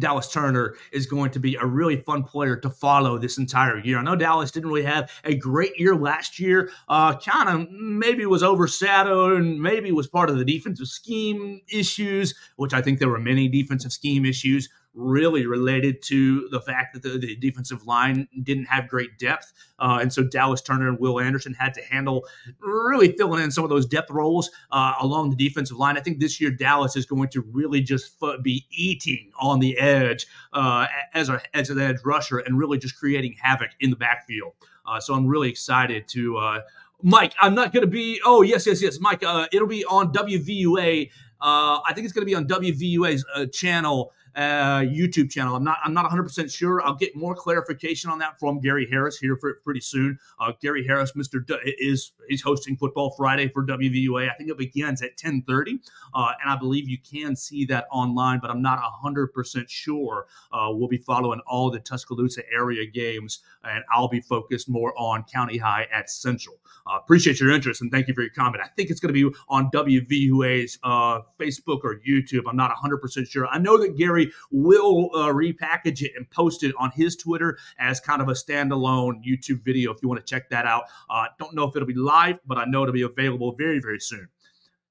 Dallas 0.00 0.32
Turner 0.32 0.74
is 0.92 1.06
going 1.06 1.30
to 1.32 1.38
be 1.38 1.56
a 1.56 1.66
really 1.66 1.96
fun 1.96 2.24
player 2.24 2.56
to 2.56 2.70
follow 2.70 3.18
this 3.18 3.38
entire 3.38 3.78
year. 3.78 3.98
I 3.98 4.02
know 4.02 4.16
Dallas 4.16 4.50
didn't 4.50 4.68
really 4.68 4.84
have 4.84 5.10
a 5.24 5.34
great 5.34 5.78
year 5.78 5.94
last 5.94 6.38
year. 6.38 6.70
Uh, 6.88 7.16
kind 7.16 7.48
of 7.48 7.70
maybe 7.70 8.26
was 8.26 8.42
overshadowed 8.42 9.40
and 9.40 9.60
maybe 9.60 9.92
was 9.92 10.08
part 10.08 10.30
of 10.30 10.38
the 10.38 10.44
defensive 10.44 10.88
scheme 10.88 11.60
issues, 11.72 12.34
which 12.56 12.74
I 12.74 12.82
think 12.82 12.98
there 12.98 13.08
were 13.08 13.18
many 13.18 13.48
defensive 13.48 13.92
scheme 13.92 14.24
issues 14.24 14.68
really 14.94 15.46
related 15.46 16.02
to 16.02 16.48
the 16.50 16.60
fact 16.60 16.94
that 16.94 17.02
the, 17.02 17.18
the 17.18 17.36
defensive 17.36 17.86
line 17.86 18.28
didn't 18.42 18.64
have 18.64 18.88
great 18.88 19.18
depth. 19.18 19.52
Uh, 19.78 19.98
and 20.00 20.12
so 20.12 20.22
Dallas 20.22 20.60
Turner 20.60 20.88
and 20.88 20.98
Will 20.98 21.20
Anderson 21.20 21.54
had 21.54 21.74
to 21.74 21.82
handle 21.82 22.26
really 22.58 23.12
filling 23.12 23.42
in 23.42 23.50
some 23.50 23.64
of 23.64 23.70
those 23.70 23.86
depth 23.86 24.10
roles 24.10 24.50
uh, 24.72 24.94
along 25.00 25.30
the 25.30 25.36
defensive 25.36 25.76
line. 25.76 25.96
I 25.96 26.00
think 26.00 26.18
this 26.18 26.40
year 26.40 26.50
Dallas 26.50 26.96
is 26.96 27.06
going 27.06 27.28
to 27.30 27.40
really 27.40 27.80
just 27.80 28.16
be 28.42 28.66
eating 28.70 29.30
on 29.38 29.60
the 29.60 29.78
edge 29.78 30.26
uh, 30.52 30.86
as, 31.14 31.28
a, 31.28 31.40
as 31.54 31.70
an 31.70 31.80
edge 31.80 31.98
rusher 32.04 32.38
and 32.38 32.58
really 32.58 32.78
just 32.78 32.98
creating 32.98 33.36
havoc 33.40 33.70
in 33.80 33.90
the 33.90 33.96
backfield. 33.96 34.52
Uh, 34.86 34.98
so 34.98 35.14
I'm 35.14 35.26
really 35.26 35.48
excited 35.48 36.08
to. 36.08 36.36
Uh, 36.36 36.60
Mike, 37.02 37.32
I'm 37.40 37.54
not 37.54 37.72
going 37.72 37.82
to 37.82 37.90
be. 37.90 38.20
Oh, 38.24 38.42
yes, 38.42 38.66
yes, 38.66 38.82
yes. 38.82 38.98
Mike, 39.00 39.22
uh, 39.22 39.46
it'll 39.52 39.68
be 39.68 39.84
on 39.84 40.12
WVUA. 40.12 41.10
I 41.40 41.92
think 41.94 42.04
it's 42.04 42.12
going 42.12 42.26
to 42.26 42.30
be 42.30 42.34
on 42.34 42.46
WVUA's 42.46 43.24
channel 43.56 44.12
uh, 44.36 44.80
YouTube 44.80 45.30
channel. 45.30 45.56
I'm 45.56 45.64
not 45.64 45.78
I'm 45.84 45.94
not 45.94 46.04
100 46.04 46.22
percent 46.24 46.50
sure. 46.50 46.82
I'll 46.82 46.94
get 46.94 47.16
more 47.16 47.34
clarification 47.34 48.10
on 48.10 48.18
that 48.20 48.38
from 48.38 48.60
Gary 48.60 48.86
Harris 48.90 49.18
here 49.18 49.36
for, 49.36 49.54
pretty 49.64 49.80
soon. 49.80 50.18
Uh, 50.38 50.52
Gary 50.60 50.86
Harris, 50.86 51.12
Mr. 51.12 51.44
D- 51.44 51.58
is 51.78 52.12
he's 52.28 52.42
hosting 52.42 52.76
Football 52.76 53.14
Friday 53.16 53.48
for 53.48 53.64
WVUA. 53.64 54.30
I 54.30 54.34
think 54.34 54.50
it 54.50 54.58
begins 54.58 55.02
at 55.02 55.16
10:30, 55.16 55.80
uh, 56.14 56.32
and 56.42 56.50
I 56.50 56.56
believe 56.56 56.88
you 56.88 56.98
can 56.98 57.36
see 57.36 57.64
that 57.66 57.86
online, 57.90 58.40
but 58.40 58.50
I'm 58.50 58.62
not 58.62 58.78
100 58.80 59.32
percent 59.32 59.70
sure. 59.70 60.26
Uh, 60.52 60.68
we'll 60.70 60.88
be 60.88 60.98
following 60.98 61.40
all 61.46 61.70
the 61.70 61.80
Tuscaloosa 61.80 62.42
area 62.52 62.86
games, 62.86 63.40
and 63.64 63.84
I'll 63.92 64.08
be 64.08 64.20
focused 64.20 64.68
more 64.68 64.92
on 64.98 65.24
County 65.24 65.58
High 65.58 65.86
at 65.92 66.10
Central. 66.10 66.56
Uh, 66.86 66.96
appreciate 66.96 67.40
your 67.40 67.50
interest 67.50 67.82
and 67.82 67.90
thank 67.90 68.08
you 68.08 68.14
for 68.14 68.22
your 68.22 68.30
comment. 68.30 68.62
I 68.64 68.68
think 68.68 68.90
it's 68.90 69.00
going 69.00 69.14
to 69.14 69.30
be 69.30 69.36
on 69.48 69.70
WVUA's 69.70 70.78
uh, 70.82 71.20
Facebook 71.38 71.80
or 71.84 72.00
YouTube. 72.06 72.42
I'm 72.48 72.56
not 72.56 72.70
100 72.70 72.98
percent 72.98 73.28
sure. 73.28 73.46
I 73.46 73.58
know 73.58 73.78
that 73.78 73.96
Gary 73.96 74.19
will 74.50 75.10
uh, 75.14 75.28
repackage 75.28 76.02
it 76.02 76.12
and 76.16 76.28
post 76.30 76.62
it 76.62 76.74
on 76.78 76.90
his 76.92 77.16
Twitter 77.16 77.58
as 77.78 78.00
kind 78.00 78.20
of 78.22 78.28
a 78.28 78.32
standalone 78.32 79.24
YouTube 79.24 79.64
video 79.64 79.92
if 79.92 80.02
you 80.02 80.08
want 80.08 80.24
to 80.24 80.30
check 80.30 80.50
that 80.50 80.66
out. 80.66 80.84
Uh, 81.08 81.26
don't 81.38 81.54
know 81.54 81.64
if 81.64 81.76
it'll 81.76 81.86
be 81.86 81.94
live, 81.94 82.38
but 82.46 82.58
I 82.58 82.64
know 82.64 82.82
it'll 82.82 82.92
be 82.92 83.02
available 83.02 83.54
very, 83.56 83.80
very 83.80 84.00
soon. 84.00 84.28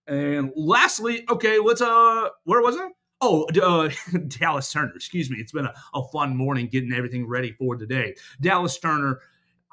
And 0.07 0.51
lastly, 0.55 1.23
okay, 1.29 1.59
let's 1.59 1.81
uh, 1.81 2.29
where 2.43 2.61
was 2.61 2.75
I? 2.77 2.89
Oh, 3.21 3.45
uh, 3.61 3.89
Dallas 4.27 4.71
Turner. 4.71 4.93
Excuse 4.95 5.29
me. 5.29 5.37
It's 5.37 5.51
been 5.51 5.65
a, 5.65 5.73
a 5.93 6.03
fun 6.09 6.35
morning 6.35 6.67
getting 6.67 6.93
everything 6.93 7.27
ready 7.27 7.51
for 7.51 7.75
today. 7.75 8.15
Dallas 8.41 8.77
Turner. 8.77 9.19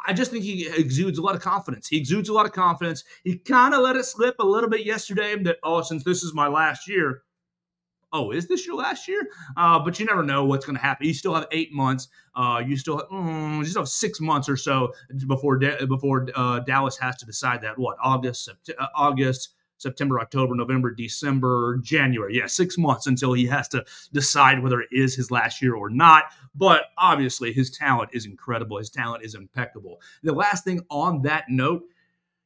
I 0.07 0.13
just 0.13 0.31
think 0.31 0.45
he 0.45 0.69
exudes 0.69 1.19
a 1.19 1.23
lot 1.23 1.35
of 1.35 1.41
confidence. 1.41 1.89
He 1.89 1.97
exudes 1.97 2.29
a 2.29 2.33
lot 2.33 2.47
of 2.47 2.53
confidence. 2.53 3.03
He 3.25 3.39
kind 3.39 3.75
of 3.75 3.81
let 3.81 3.97
it 3.97 4.05
slip 4.05 4.37
a 4.39 4.45
little 4.45 4.71
bit 4.71 4.85
yesterday 4.85 5.35
that, 5.43 5.57
oh, 5.65 5.83
since 5.83 6.05
this 6.05 6.23
is 6.23 6.33
my 6.33 6.47
last 6.47 6.87
year, 6.87 7.23
oh, 8.13 8.31
is 8.31 8.47
this 8.49 8.67
your 8.67 8.77
last 8.77 9.09
year? 9.09 9.29
Uh, 9.57 9.79
but 9.79 9.99
you 9.99 10.07
never 10.07 10.23
know 10.23 10.45
what's 10.45 10.65
going 10.65 10.77
to 10.77 10.83
happen. 10.83 11.07
You 11.07 11.15
still 11.15 11.35
have 11.35 11.47
eight 11.51 11.73
months. 11.73 12.09
Uh, 12.35 12.63
you 12.67 12.77
still 12.77 12.99
have, 12.99 13.09
mm, 13.09 13.59
you 13.59 13.65
still 13.65 13.83
have 13.83 13.89
six 13.89 14.21
months 14.21 14.49
or 14.49 14.57
so 14.57 14.93
before 15.27 15.59
before 15.59 16.29
uh, 16.35 16.61
Dallas 16.61 16.97
has 16.99 17.17
to 17.17 17.27
decide 17.27 17.63
that. 17.63 17.79
What 17.79 17.97
August, 18.03 18.49
Sept- 18.49 18.75
uh, 18.79 18.87
August, 18.95 19.51
September, 19.79 20.21
October, 20.21 20.55
November, 20.55 20.91
December, 20.91 21.79
January. 21.83 22.37
Yeah, 22.37 22.47
six 22.47 22.79
months 22.79 23.07
until 23.07 23.33
he 23.35 23.47
has 23.47 23.69
to 23.69 23.85
decide 24.13 24.63
whether 24.63 24.81
it 24.81 24.89
is 24.91 25.15
his 25.15 25.31
last 25.31 25.61
year 25.61 25.75
or 25.75 25.91
not. 25.91 26.25
But 26.55 26.87
obviously, 26.97 27.53
his 27.53 27.71
talent 27.71 28.11
is 28.13 28.25
incredible. 28.25 28.79
His 28.79 28.91
talent 28.91 29.25
is 29.25 29.35
impeccable. 29.35 30.01
The 30.23 30.33
last 30.33 30.65
thing 30.65 30.81
on 30.91 31.23
that 31.23 31.45
note 31.49 31.83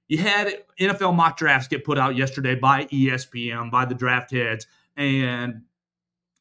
you 0.08 0.18
had 0.18 0.64
NFL 0.80 1.14
mock 1.14 1.36
drafts 1.36 1.68
get 1.68 1.84
put 1.84 1.96
out 1.96 2.16
yesterday 2.16 2.56
by 2.56 2.86
ESPN, 2.86 3.70
by 3.70 3.84
the 3.84 3.94
draft 3.94 4.32
heads 4.32 4.66
and 4.96 5.62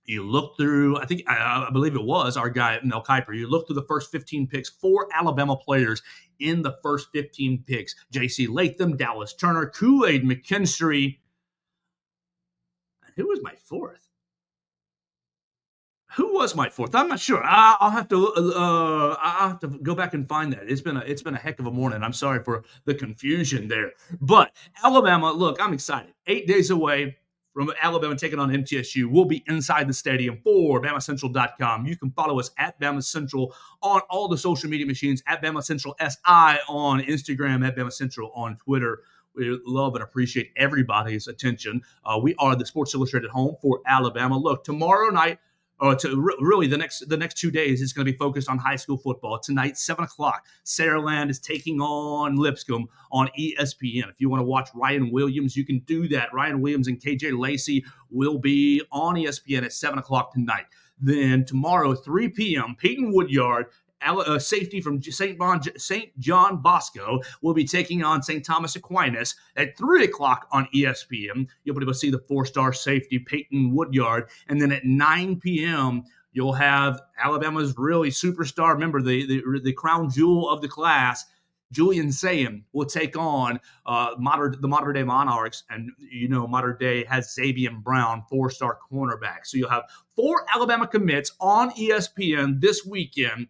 you 0.09 0.23
look 0.23 0.57
through, 0.57 0.97
I 0.97 1.05
think, 1.05 1.23
I, 1.27 1.67
I, 1.67 1.71
believe 1.71 1.95
it 1.95 2.03
was 2.03 2.35
our 2.35 2.49
guy, 2.49 2.79
Mel 2.83 3.03
Kiper. 3.03 3.35
You 3.35 3.47
look 3.47 3.67
through 3.67 3.75
the 3.75 3.83
first 3.83 4.11
15 4.11 4.47
picks, 4.47 4.69
four 4.69 5.07
Alabama 5.13 5.55
players 5.55 6.01
in 6.39 6.63
the 6.63 6.77
first 6.81 7.09
15 7.13 7.63
picks 7.67 7.95
J.C. 8.11 8.47
Latham, 8.47 8.97
Dallas 8.97 9.33
Turner, 9.33 9.67
Kool 9.67 10.07
Aid 10.07 10.23
McKinstry. 10.23 11.19
Who 13.15 13.27
was 13.27 13.39
my 13.43 13.53
fourth? 13.65 14.07
Who 16.13 16.33
was 16.33 16.55
my 16.55 16.69
fourth? 16.69 16.95
I'm 16.95 17.07
not 17.07 17.19
sure. 17.19 17.43
I, 17.43 17.77
will 17.79 17.91
have 17.91 18.07
to. 18.09 18.33
Uh, 18.33 19.15
I'll 19.21 19.49
have 19.49 19.59
to 19.59 19.67
go 19.67 19.93
back 19.93 20.15
and 20.15 20.27
find 20.27 20.51
that. 20.53 20.63
It's 20.67 20.81
been 20.81 20.97
a. 20.97 21.01
It's 21.01 21.21
been 21.21 21.35
a 21.35 21.39
heck 21.39 21.59
of 21.59 21.67
a 21.67 21.71
morning. 21.71 22.01
I'm 22.01 22.13
sorry 22.13 22.43
for 22.43 22.63
the 22.85 22.95
confusion 22.95 23.67
there. 23.67 23.91
But 24.19 24.51
Alabama, 24.83 25.31
look, 25.31 25.61
I'm 25.61 25.71
excited. 25.71 26.13
Eight 26.25 26.47
days 26.47 26.71
away 26.71 27.17
from 27.53 27.71
Alabama 27.81 28.15
taking 28.15 28.39
on 28.39 28.49
MTSU. 28.49 29.09
We'll 29.09 29.25
be 29.25 29.43
inside 29.47 29.87
the 29.87 29.93
stadium 29.93 30.39
for 30.43 30.81
BamaCentral.com. 30.81 31.85
You 31.85 31.97
can 31.97 32.11
follow 32.11 32.39
us 32.39 32.51
at 32.57 32.79
Bama 32.79 33.03
Central 33.03 33.53
on 33.81 34.01
all 34.09 34.27
the 34.27 34.37
social 34.37 34.69
media 34.69 34.85
machines, 34.85 35.23
at 35.27 35.41
Bama 35.41 35.63
Central 35.63 35.95
SI 35.99 36.57
on 36.67 37.01
Instagram, 37.01 37.67
at 37.67 37.75
Bama 37.75 37.91
Central 37.91 38.31
on 38.35 38.57
Twitter. 38.57 38.99
We 39.35 39.59
love 39.65 39.95
and 39.95 40.03
appreciate 40.03 40.51
everybody's 40.57 41.27
attention. 41.27 41.81
Uh, 42.03 42.19
we 42.21 42.35
are 42.39 42.55
the 42.55 42.65
Sports 42.65 42.93
Illustrated 42.93 43.29
home 43.29 43.55
for 43.61 43.81
Alabama. 43.85 44.37
Look, 44.37 44.63
tomorrow 44.63 45.09
night, 45.09 45.39
uh, 45.81 45.95
to 45.95 46.19
re- 46.19 46.35
really 46.39 46.67
the 46.67 46.77
next 46.77 47.07
the 47.09 47.17
next 47.17 47.37
two 47.37 47.51
days 47.51 47.81
is 47.81 47.93
going 47.93 48.05
to 48.05 48.11
be 48.11 48.17
focused 48.17 48.49
on 48.49 48.57
high 48.57 48.75
school 48.75 48.97
football. 48.97 49.39
Tonight, 49.39 49.77
seven 49.77 50.03
o'clock, 50.03 50.45
Saraland 50.65 51.29
is 51.29 51.39
taking 51.39 51.79
on 51.81 52.35
Lipscomb 52.35 52.87
on 53.11 53.29
ESPN. 53.39 54.09
If 54.09 54.19
you 54.19 54.29
want 54.29 54.41
to 54.41 54.45
watch 54.45 54.69
Ryan 54.75 55.11
Williams, 55.11 55.55
you 55.55 55.65
can 55.65 55.79
do 55.79 56.07
that. 56.09 56.33
Ryan 56.33 56.61
Williams 56.61 56.87
and 56.87 56.99
KJ 56.99 57.37
Lacey 57.37 57.85
will 58.09 58.39
be 58.39 58.81
on 58.91 59.15
ESPN 59.15 59.63
at 59.63 59.73
seven 59.73 59.99
o'clock 59.99 60.33
tonight. 60.33 60.65
Then 61.01 61.45
tomorrow, 61.45 61.95
3 61.95 62.29
p.m., 62.29 62.75
Peyton 62.77 63.13
Woodyard 63.13 63.67
uh, 64.01 64.39
safety 64.39 64.81
from 64.81 65.01
St. 65.01 65.37
Bon, 65.37 65.61
St. 65.77 66.17
John 66.19 66.61
Bosco 66.61 67.21
will 67.41 67.53
be 67.53 67.65
taking 67.65 68.03
on 68.03 68.23
St. 68.23 68.45
Thomas 68.45 68.75
Aquinas 68.75 69.35
at 69.55 69.77
3 69.77 70.05
o'clock 70.05 70.47
on 70.51 70.67
ESPN. 70.73 71.47
You'll 71.63 71.75
be 71.75 71.83
able 71.83 71.93
to 71.93 71.93
see 71.93 72.09
the 72.09 72.19
four 72.27 72.45
star 72.45 72.73
safety, 72.73 73.19
Peyton 73.19 73.73
Woodyard. 73.73 74.29
And 74.47 74.61
then 74.61 74.71
at 74.71 74.85
9 74.85 75.39
p.m., 75.39 76.03
you'll 76.31 76.53
have 76.53 77.01
Alabama's 77.21 77.73
really 77.77 78.09
superstar, 78.09 78.73
remember, 78.73 79.01
the, 79.01 79.25
the, 79.25 79.61
the 79.63 79.73
crown 79.73 80.09
jewel 80.09 80.49
of 80.49 80.61
the 80.61 80.67
class, 80.67 81.25
Julian 81.71 82.11
Sayin 82.11 82.63
will 82.73 82.85
take 82.85 83.15
on 83.15 83.59
uh, 83.85 84.15
modern, 84.17 84.59
the 84.59 84.67
Mater 84.67 84.91
Dei 84.91 85.03
Monarchs, 85.03 85.63
and 85.69 85.91
you 85.99 86.27
know 86.27 86.47
Mater 86.47 86.73
Dei 86.73 87.03
has 87.05 87.35
Zavian 87.35 87.83
Brown, 87.83 88.23
four-star 88.29 88.79
cornerback. 88.91 89.45
So 89.45 89.57
you'll 89.57 89.69
have 89.69 89.83
four 90.15 90.45
Alabama 90.53 90.87
commits 90.87 91.31
on 91.39 91.71
ESPN 91.71 92.59
this 92.59 92.85
weekend. 92.85 93.47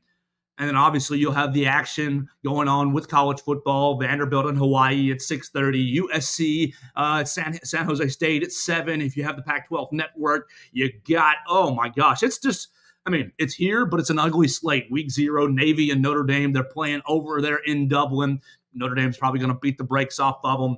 And 0.59 0.67
then 0.67 0.75
obviously 0.75 1.17
you'll 1.17 1.31
have 1.31 1.53
the 1.53 1.65
action 1.65 2.29
going 2.43 2.67
on 2.67 2.93
with 2.93 3.07
college 3.07 3.41
football, 3.41 3.97
Vanderbilt 3.97 4.45
and 4.45 4.57
Hawaii 4.57 5.11
at 5.11 5.19
6:30, 5.19 6.01
USC 6.01 6.73
uh, 6.95 7.23
San, 7.23 7.53
San 7.63 7.85
Jose 7.85 8.07
State 8.09 8.43
at 8.43 8.51
7. 8.51 9.01
If 9.01 9.17
you 9.17 9.23
have 9.23 9.37
the 9.37 9.41
Pac-12 9.41 9.93
network, 9.93 10.49
you 10.71 10.91
got, 11.09 11.37
oh 11.47 11.73
my 11.73 11.89
gosh, 11.89 12.21
it's 12.21 12.37
just– 12.37 12.67
I 13.05 13.09
mean, 13.09 13.31
it's 13.37 13.55
here, 13.55 13.85
but 13.85 13.99
it's 13.99 14.09
an 14.09 14.19
ugly 14.19 14.47
slate. 14.47 14.85
Week 14.91 15.09
zero, 15.09 15.47
Navy 15.47 15.89
and 15.89 16.01
Notre 16.01 16.23
Dame, 16.23 16.53
they're 16.53 16.63
playing 16.63 17.01
over 17.07 17.41
there 17.41 17.59
in 17.65 17.87
Dublin. 17.87 18.41
Notre 18.73 18.93
Dame's 18.93 19.17
probably 19.17 19.39
going 19.39 19.51
to 19.51 19.59
beat 19.59 19.77
the 19.77 19.83
brakes 19.83 20.19
off 20.19 20.39
of 20.43 20.59
them. 20.59 20.77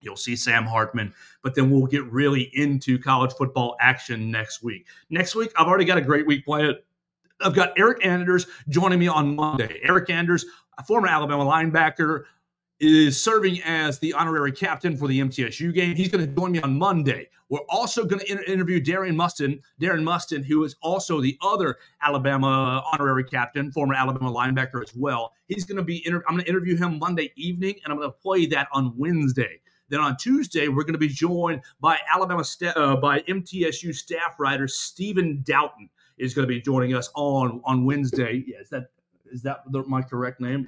You'll 0.00 0.16
see 0.16 0.36
Sam 0.36 0.64
Hartman, 0.64 1.12
but 1.42 1.54
then 1.54 1.70
we'll 1.70 1.86
get 1.86 2.04
really 2.04 2.50
into 2.52 2.98
college 2.98 3.32
football 3.32 3.76
action 3.80 4.30
next 4.30 4.62
week. 4.62 4.86
Next 5.10 5.34
week, 5.34 5.50
I've 5.56 5.66
already 5.66 5.86
got 5.86 5.98
a 5.98 6.02
great 6.02 6.26
week 6.26 6.44
planned. 6.44 6.76
I've 7.40 7.54
got 7.54 7.76
Eryk 7.76 8.04
Anders 8.04 8.46
joining 8.68 8.98
me 8.98 9.08
on 9.08 9.36
Monday. 9.36 9.80
Eryk 9.86 10.10
Anders, 10.10 10.46
a 10.78 10.82
former 10.82 11.08
Alabama 11.08 11.44
linebacker, 11.44 12.24
is 12.80 13.22
serving 13.22 13.62
as 13.62 13.98
the 13.98 14.12
honorary 14.12 14.52
captain 14.52 14.96
for 14.96 15.08
the 15.08 15.20
MTSU 15.20 15.72
game. 15.72 15.94
He's 15.94 16.08
going 16.08 16.26
to 16.26 16.34
join 16.34 16.52
me 16.52 16.60
on 16.60 16.78
Monday. 16.78 17.28
We're 17.48 17.60
also 17.68 18.04
going 18.04 18.20
to 18.20 18.30
inter- 18.30 18.44
interview 18.44 18.82
Darren 18.82 19.14
Mustin, 19.14 19.60
Darren 19.80 20.02
Mustin, 20.02 20.42
who 20.42 20.64
is 20.64 20.76
also 20.82 21.20
the 21.20 21.38
other 21.40 21.76
Alabama 22.02 22.82
honorary 22.92 23.24
captain, 23.24 23.70
former 23.70 23.94
Alabama 23.94 24.32
linebacker 24.32 24.82
as 24.82 24.94
well. 24.94 25.32
He's 25.46 25.64
going 25.64 25.76
to 25.76 25.84
be. 25.84 26.06
Inter- 26.06 26.24
I'm 26.28 26.34
going 26.34 26.44
to 26.44 26.50
interview 26.50 26.76
him 26.76 26.98
Monday 26.98 27.32
evening, 27.36 27.76
and 27.84 27.92
I'm 27.92 27.98
going 27.98 28.10
to 28.10 28.18
play 28.18 28.46
that 28.46 28.68
on 28.72 28.92
Wednesday. 28.96 29.60
Then 29.88 30.00
on 30.00 30.16
Tuesday, 30.16 30.66
we're 30.68 30.82
going 30.82 30.94
to 30.94 30.98
be 30.98 31.08
joined 31.08 31.62
by 31.80 31.98
Alabama 32.12 32.42
sta- 32.42 32.72
uh, 32.74 32.96
by 32.96 33.20
MTSU 33.20 33.94
staff 33.94 34.34
writer 34.40 34.66
Stephen 34.66 35.42
Doughton 35.46 35.88
is 36.18 36.34
going 36.34 36.46
to 36.46 36.52
be 36.52 36.60
joining 36.60 36.94
us 36.94 37.10
on 37.14 37.60
on 37.64 37.84
Wednesday. 37.84 38.44
Yeah, 38.46 38.60
is 38.60 38.70
that 38.70 38.86
is 39.30 39.42
that 39.42 39.60
the, 39.70 39.82
my 39.84 40.02
correct 40.02 40.40
name? 40.40 40.66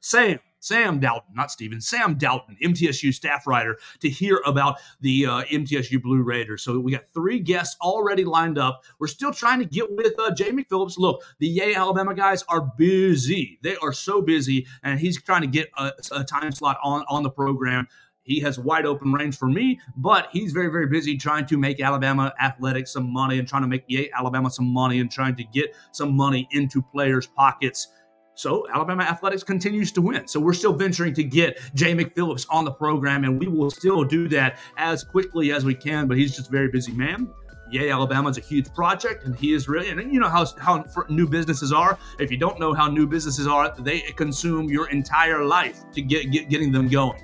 Sam, 0.00 0.38
Sam 0.60 1.00
Doughton, 1.00 1.34
not 1.34 1.50
Steven, 1.50 1.80
Sam 1.80 2.16
Doughton, 2.16 2.56
MTSU 2.62 3.12
staff 3.14 3.46
writer, 3.46 3.78
to 4.00 4.08
hear 4.08 4.40
about 4.44 4.78
the 5.00 5.26
uh, 5.26 5.42
MTSU 5.44 6.02
Blue 6.02 6.22
Raiders. 6.22 6.62
So 6.62 6.78
we 6.78 6.92
got 6.92 7.04
three 7.12 7.38
guests 7.38 7.76
already 7.80 8.24
lined 8.24 8.58
up. 8.58 8.82
We're 8.98 9.06
still 9.06 9.32
trying 9.32 9.60
to 9.60 9.64
get 9.64 9.92
with 9.92 10.14
uh, 10.18 10.34
Jamie 10.34 10.64
Phillips. 10.68 10.98
Look, 10.98 11.22
the 11.38 11.46
Yay 11.46 11.74
Alabama 11.74 12.14
guys 12.14 12.44
are 12.48 12.60
busy. 12.76 13.58
They 13.62 13.76
are 13.76 13.92
so 13.92 14.22
busy, 14.22 14.66
and 14.82 14.98
he's 14.98 15.20
trying 15.22 15.42
to 15.42 15.48
get 15.48 15.70
a, 15.76 15.92
a 16.12 16.24
time 16.24 16.52
slot 16.52 16.78
on, 16.82 17.04
on 17.08 17.22
the 17.22 17.30
program. 17.30 17.88
He 18.26 18.40
has 18.40 18.58
wide 18.58 18.86
open 18.86 19.12
range 19.12 19.38
for 19.38 19.48
me, 19.48 19.80
but 19.96 20.28
he's 20.32 20.52
very, 20.52 20.68
very 20.68 20.86
busy 20.86 21.16
trying 21.16 21.46
to 21.46 21.56
make 21.56 21.80
Alabama 21.80 22.34
athletics 22.40 22.92
some 22.92 23.12
money 23.12 23.38
and 23.38 23.46
trying 23.46 23.62
to 23.62 23.68
make 23.68 23.84
Alabama 24.12 24.50
some 24.50 24.66
money 24.66 25.00
and 25.00 25.10
trying 25.10 25.36
to 25.36 25.44
get 25.44 25.74
some 25.92 26.16
money 26.16 26.48
into 26.50 26.82
players' 26.82 27.26
pockets. 27.26 27.88
So 28.34 28.66
Alabama 28.68 29.04
athletics 29.04 29.42
continues 29.42 29.92
to 29.92 30.02
win. 30.02 30.28
So 30.28 30.38
we're 30.40 30.52
still 30.52 30.74
venturing 30.74 31.14
to 31.14 31.24
get 31.24 31.58
Jay 31.74 31.94
McPhillips 31.94 32.46
on 32.50 32.64
the 32.66 32.72
program, 32.72 33.24
and 33.24 33.40
we 33.40 33.46
will 33.46 33.70
still 33.70 34.04
do 34.04 34.28
that 34.28 34.58
as 34.76 35.02
quickly 35.04 35.52
as 35.52 35.64
we 35.64 35.74
can. 35.74 36.06
But 36.06 36.18
he's 36.18 36.36
just 36.36 36.48
a 36.48 36.50
very 36.50 36.68
busy 36.68 36.92
man. 36.92 37.32
Yay, 37.70 37.90
Alabama 37.90 38.28
is 38.28 38.38
a 38.38 38.42
huge 38.42 38.72
project, 38.74 39.24
and 39.24 39.34
he 39.34 39.52
is 39.52 39.68
really, 39.68 39.88
and 39.88 40.12
you 40.12 40.20
know 40.20 40.28
how, 40.28 40.44
how 40.58 40.84
new 41.08 41.26
businesses 41.26 41.72
are. 41.72 41.98
If 42.18 42.30
you 42.30 42.36
don't 42.36 42.60
know 42.60 42.74
how 42.74 42.88
new 42.88 43.06
businesses 43.06 43.46
are, 43.46 43.74
they 43.78 44.00
consume 44.00 44.68
your 44.68 44.88
entire 44.90 45.44
life 45.44 45.80
to 45.92 46.02
get, 46.02 46.30
get 46.30 46.48
getting 46.48 46.70
them 46.70 46.88
going. 46.88 47.20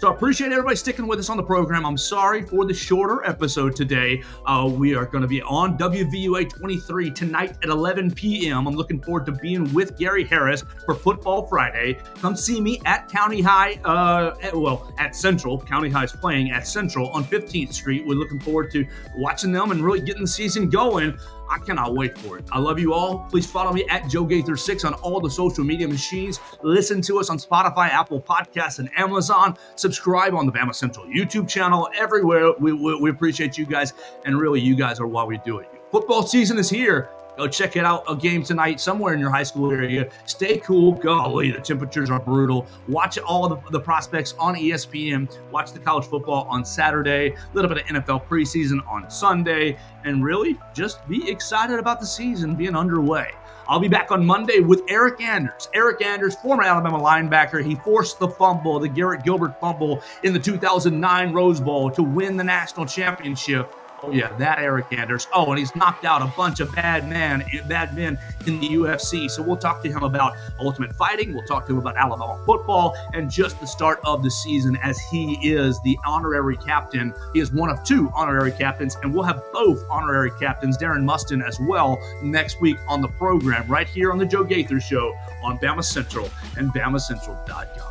So 0.00 0.10
I 0.10 0.14
appreciate 0.14 0.50
everybody 0.50 0.76
sticking 0.76 1.06
with 1.06 1.18
us 1.18 1.28
on 1.28 1.36
the 1.36 1.42
program. 1.42 1.84
I'm 1.84 1.98
sorry 1.98 2.40
for 2.40 2.64
the 2.64 2.72
shorter 2.72 3.22
episode 3.26 3.76
today. 3.76 4.22
Uh, 4.46 4.66
we 4.72 4.94
are 4.94 5.04
going 5.04 5.20
to 5.20 5.28
be 5.28 5.42
on 5.42 5.76
WVUA 5.76 6.48
23 6.48 7.10
tonight 7.10 7.58
at 7.62 7.68
11 7.68 8.12
p.m. 8.12 8.66
I'm 8.66 8.74
looking 8.74 8.98
forward 9.02 9.26
to 9.26 9.32
being 9.32 9.70
with 9.74 9.98
Gary 9.98 10.24
Harris 10.24 10.64
for 10.86 10.94
Football 10.94 11.46
Friday. 11.48 11.98
Come 12.22 12.34
see 12.34 12.62
me 12.62 12.80
at 12.86 13.10
County 13.10 13.42
High, 13.42 13.74
uh, 13.84 14.36
at, 14.40 14.56
well, 14.56 14.90
at 14.96 15.14
Central. 15.14 15.60
County 15.60 15.90
High 15.90 16.04
is 16.04 16.12
playing 16.12 16.50
at 16.50 16.66
Central 16.66 17.10
on 17.10 17.22
15th 17.22 17.74
Street. 17.74 18.06
We're 18.06 18.14
looking 18.14 18.40
forward 18.40 18.70
to 18.70 18.86
watching 19.16 19.52
them 19.52 19.70
and 19.70 19.84
really 19.84 20.00
getting 20.00 20.22
the 20.22 20.28
season 20.28 20.70
going. 20.70 21.18
I 21.50 21.58
cannot 21.58 21.94
wait 21.94 22.16
for 22.16 22.38
it. 22.38 22.44
I 22.52 22.60
love 22.60 22.78
you 22.78 22.94
all. 22.94 23.26
Please 23.28 23.44
follow 23.44 23.72
me 23.72 23.84
at 23.88 24.08
Joe 24.08 24.24
Gaither6 24.24 24.84
on 24.84 24.94
all 24.94 25.20
the 25.20 25.28
social 25.28 25.64
media 25.64 25.88
machines. 25.88 26.38
Listen 26.62 27.02
to 27.02 27.18
us 27.18 27.28
on 27.28 27.38
Spotify, 27.38 27.88
Apple 27.88 28.20
Podcasts, 28.22 28.78
and 28.78 28.88
Amazon. 28.96 29.56
Subscribe 29.74 30.34
on 30.34 30.46
the 30.46 30.52
Bama 30.52 30.74
Central 30.74 31.06
YouTube 31.06 31.48
channel. 31.48 31.88
Everywhere. 31.98 32.52
We, 32.60 32.72
we, 32.72 33.00
we 33.00 33.10
appreciate 33.10 33.58
you 33.58 33.66
guys, 33.66 33.94
and 34.24 34.38
really, 34.38 34.60
you 34.60 34.76
guys 34.76 35.00
are 35.00 35.08
why 35.08 35.24
we 35.24 35.38
do 35.38 35.58
it. 35.58 35.68
Football 35.90 36.24
season 36.24 36.56
is 36.56 36.70
here. 36.70 37.10
Go 37.36 37.48
check 37.48 37.76
it 37.76 37.84
out 37.84 38.04
a 38.08 38.16
game 38.16 38.42
tonight 38.42 38.80
somewhere 38.80 39.14
in 39.14 39.20
your 39.20 39.30
high 39.30 39.42
school 39.42 39.72
area. 39.72 40.10
Stay 40.26 40.58
cool. 40.58 40.92
Golly, 40.92 41.52
oh, 41.52 41.56
the 41.56 41.60
temperatures 41.60 42.10
are 42.10 42.20
brutal. 42.20 42.66
Watch 42.88 43.18
all 43.18 43.48
the, 43.48 43.56
the 43.70 43.80
prospects 43.80 44.34
on 44.38 44.54
ESPN. 44.54 45.30
Watch 45.50 45.72
the 45.72 45.78
college 45.78 46.06
football 46.06 46.46
on 46.50 46.64
Saturday. 46.64 47.30
A 47.30 47.54
little 47.54 47.68
bit 47.68 47.78
of 47.78 47.86
NFL 47.86 48.26
preseason 48.26 48.86
on 48.88 49.10
Sunday. 49.10 49.78
And 50.04 50.24
really, 50.24 50.58
just 50.74 51.06
be 51.08 51.30
excited 51.30 51.78
about 51.78 52.00
the 52.00 52.06
season 52.06 52.54
being 52.54 52.76
underway. 52.76 53.32
I'll 53.70 53.78
be 53.78 53.86
back 53.86 54.10
on 54.10 54.26
Monday 54.26 54.58
with 54.58 54.84
Eryk 54.86 55.20
Anders. 55.20 55.68
Eryk 55.76 56.02
Anders, 56.02 56.34
former 56.34 56.64
Alabama 56.64 56.98
linebacker, 56.98 57.64
he 57.64 57.76
forced 57.76 58.18
the 58.18 58.26
fumble, 58.26 58.80
the 58.80 58.88
Garrett 58.88 59.22
Gilbert 59.22 59.60
fumble 59.60 60.02
in 60.24 60.32
the 60.32 60.40
2009 60.40 61.32
Rose 61.32 61.60
Bowl 61.60 61.88
to 61.92 62.02
win 62.02 62.36
the 62.36 62.42
national 62.42 62.84
championship. 62.84 63.72
Oh 64.02 64.10
yeah, 64.12 64.34
that 64.38 64.58
Eryk 64.58 64.96
Anders. 64.96 65.26
Oh, 65.34 65.50
and 65.50 65.58
he's 65.58 65.74
knocked 65.76 66.04
out 66.04 66.22
a 66.22 66.32
bunch 66.36 66.60
of 66.60 66.74
bad 66.74 67.08
men, 67.08 67.44
bad 67.68 67.94
men 67.94 68.18
in 68.46 68.58
the 68.60 68.68
UFC. 68.68 69.30
So 69.30 69.42
we'll 69.42 69.58
talk 69.58 69.82
to 69.82 69.88
him 69.88 70.02
about 70.02 70.36
Ultimate 70.58 70.94
Fighting. 70.94 71.34
We'll 71.34 71.46
talk 71.46 71.66
to 71.66 71.72
him 71.72 71.78
about 71.78 71.96
Alabama 71.96 72.40
football 72.46 72.96
and 73.12 73.30
just 73.30 73.60
the 73.60 73.66
start 73.66 74.00
of 74.04 74.22
the 74.22 74.30
season 74.30 74.78
as 74.82 74.98
he 75.10 75.34
is 75.42 75.78
the 75.82 75.98
honorary 76.06 76.56
captain. 76.56 77.12
He 77.34 77.40
is 77.40 77.52
one 77.52 77.68
of 77.68 77.84
two 77.84 78.10
honorary 78.14 78.52
captains, 78.52 78.96
and 79.02 79.12
we'll 79.12 79.24
have 79.24 79.42
both 79.52 79.84
honorary 79.90 80.30
captains, 80.40 80.78
Darren 80.78 81.04
Mustin 81.04 81.42
as 81.42 81.58
well, 81.60 81.98
next 82.22 82.60
week 82.60 82.78
on 82.88 83.02
the 83.02 83.08
program 83.08 83.66
right 83.68 83.88
here 83.88 84.12
on 84.12 84.18
the 84.18 84.26
Joe 84.26 84.44
Gaither 84.44 84.80
Show 84.80 85.14
on 85.42 85.58
Bama 85.58 85.84
Central 85.84 86.30
and 86.56 86.72
BamaCentral.com. 86.72 87.89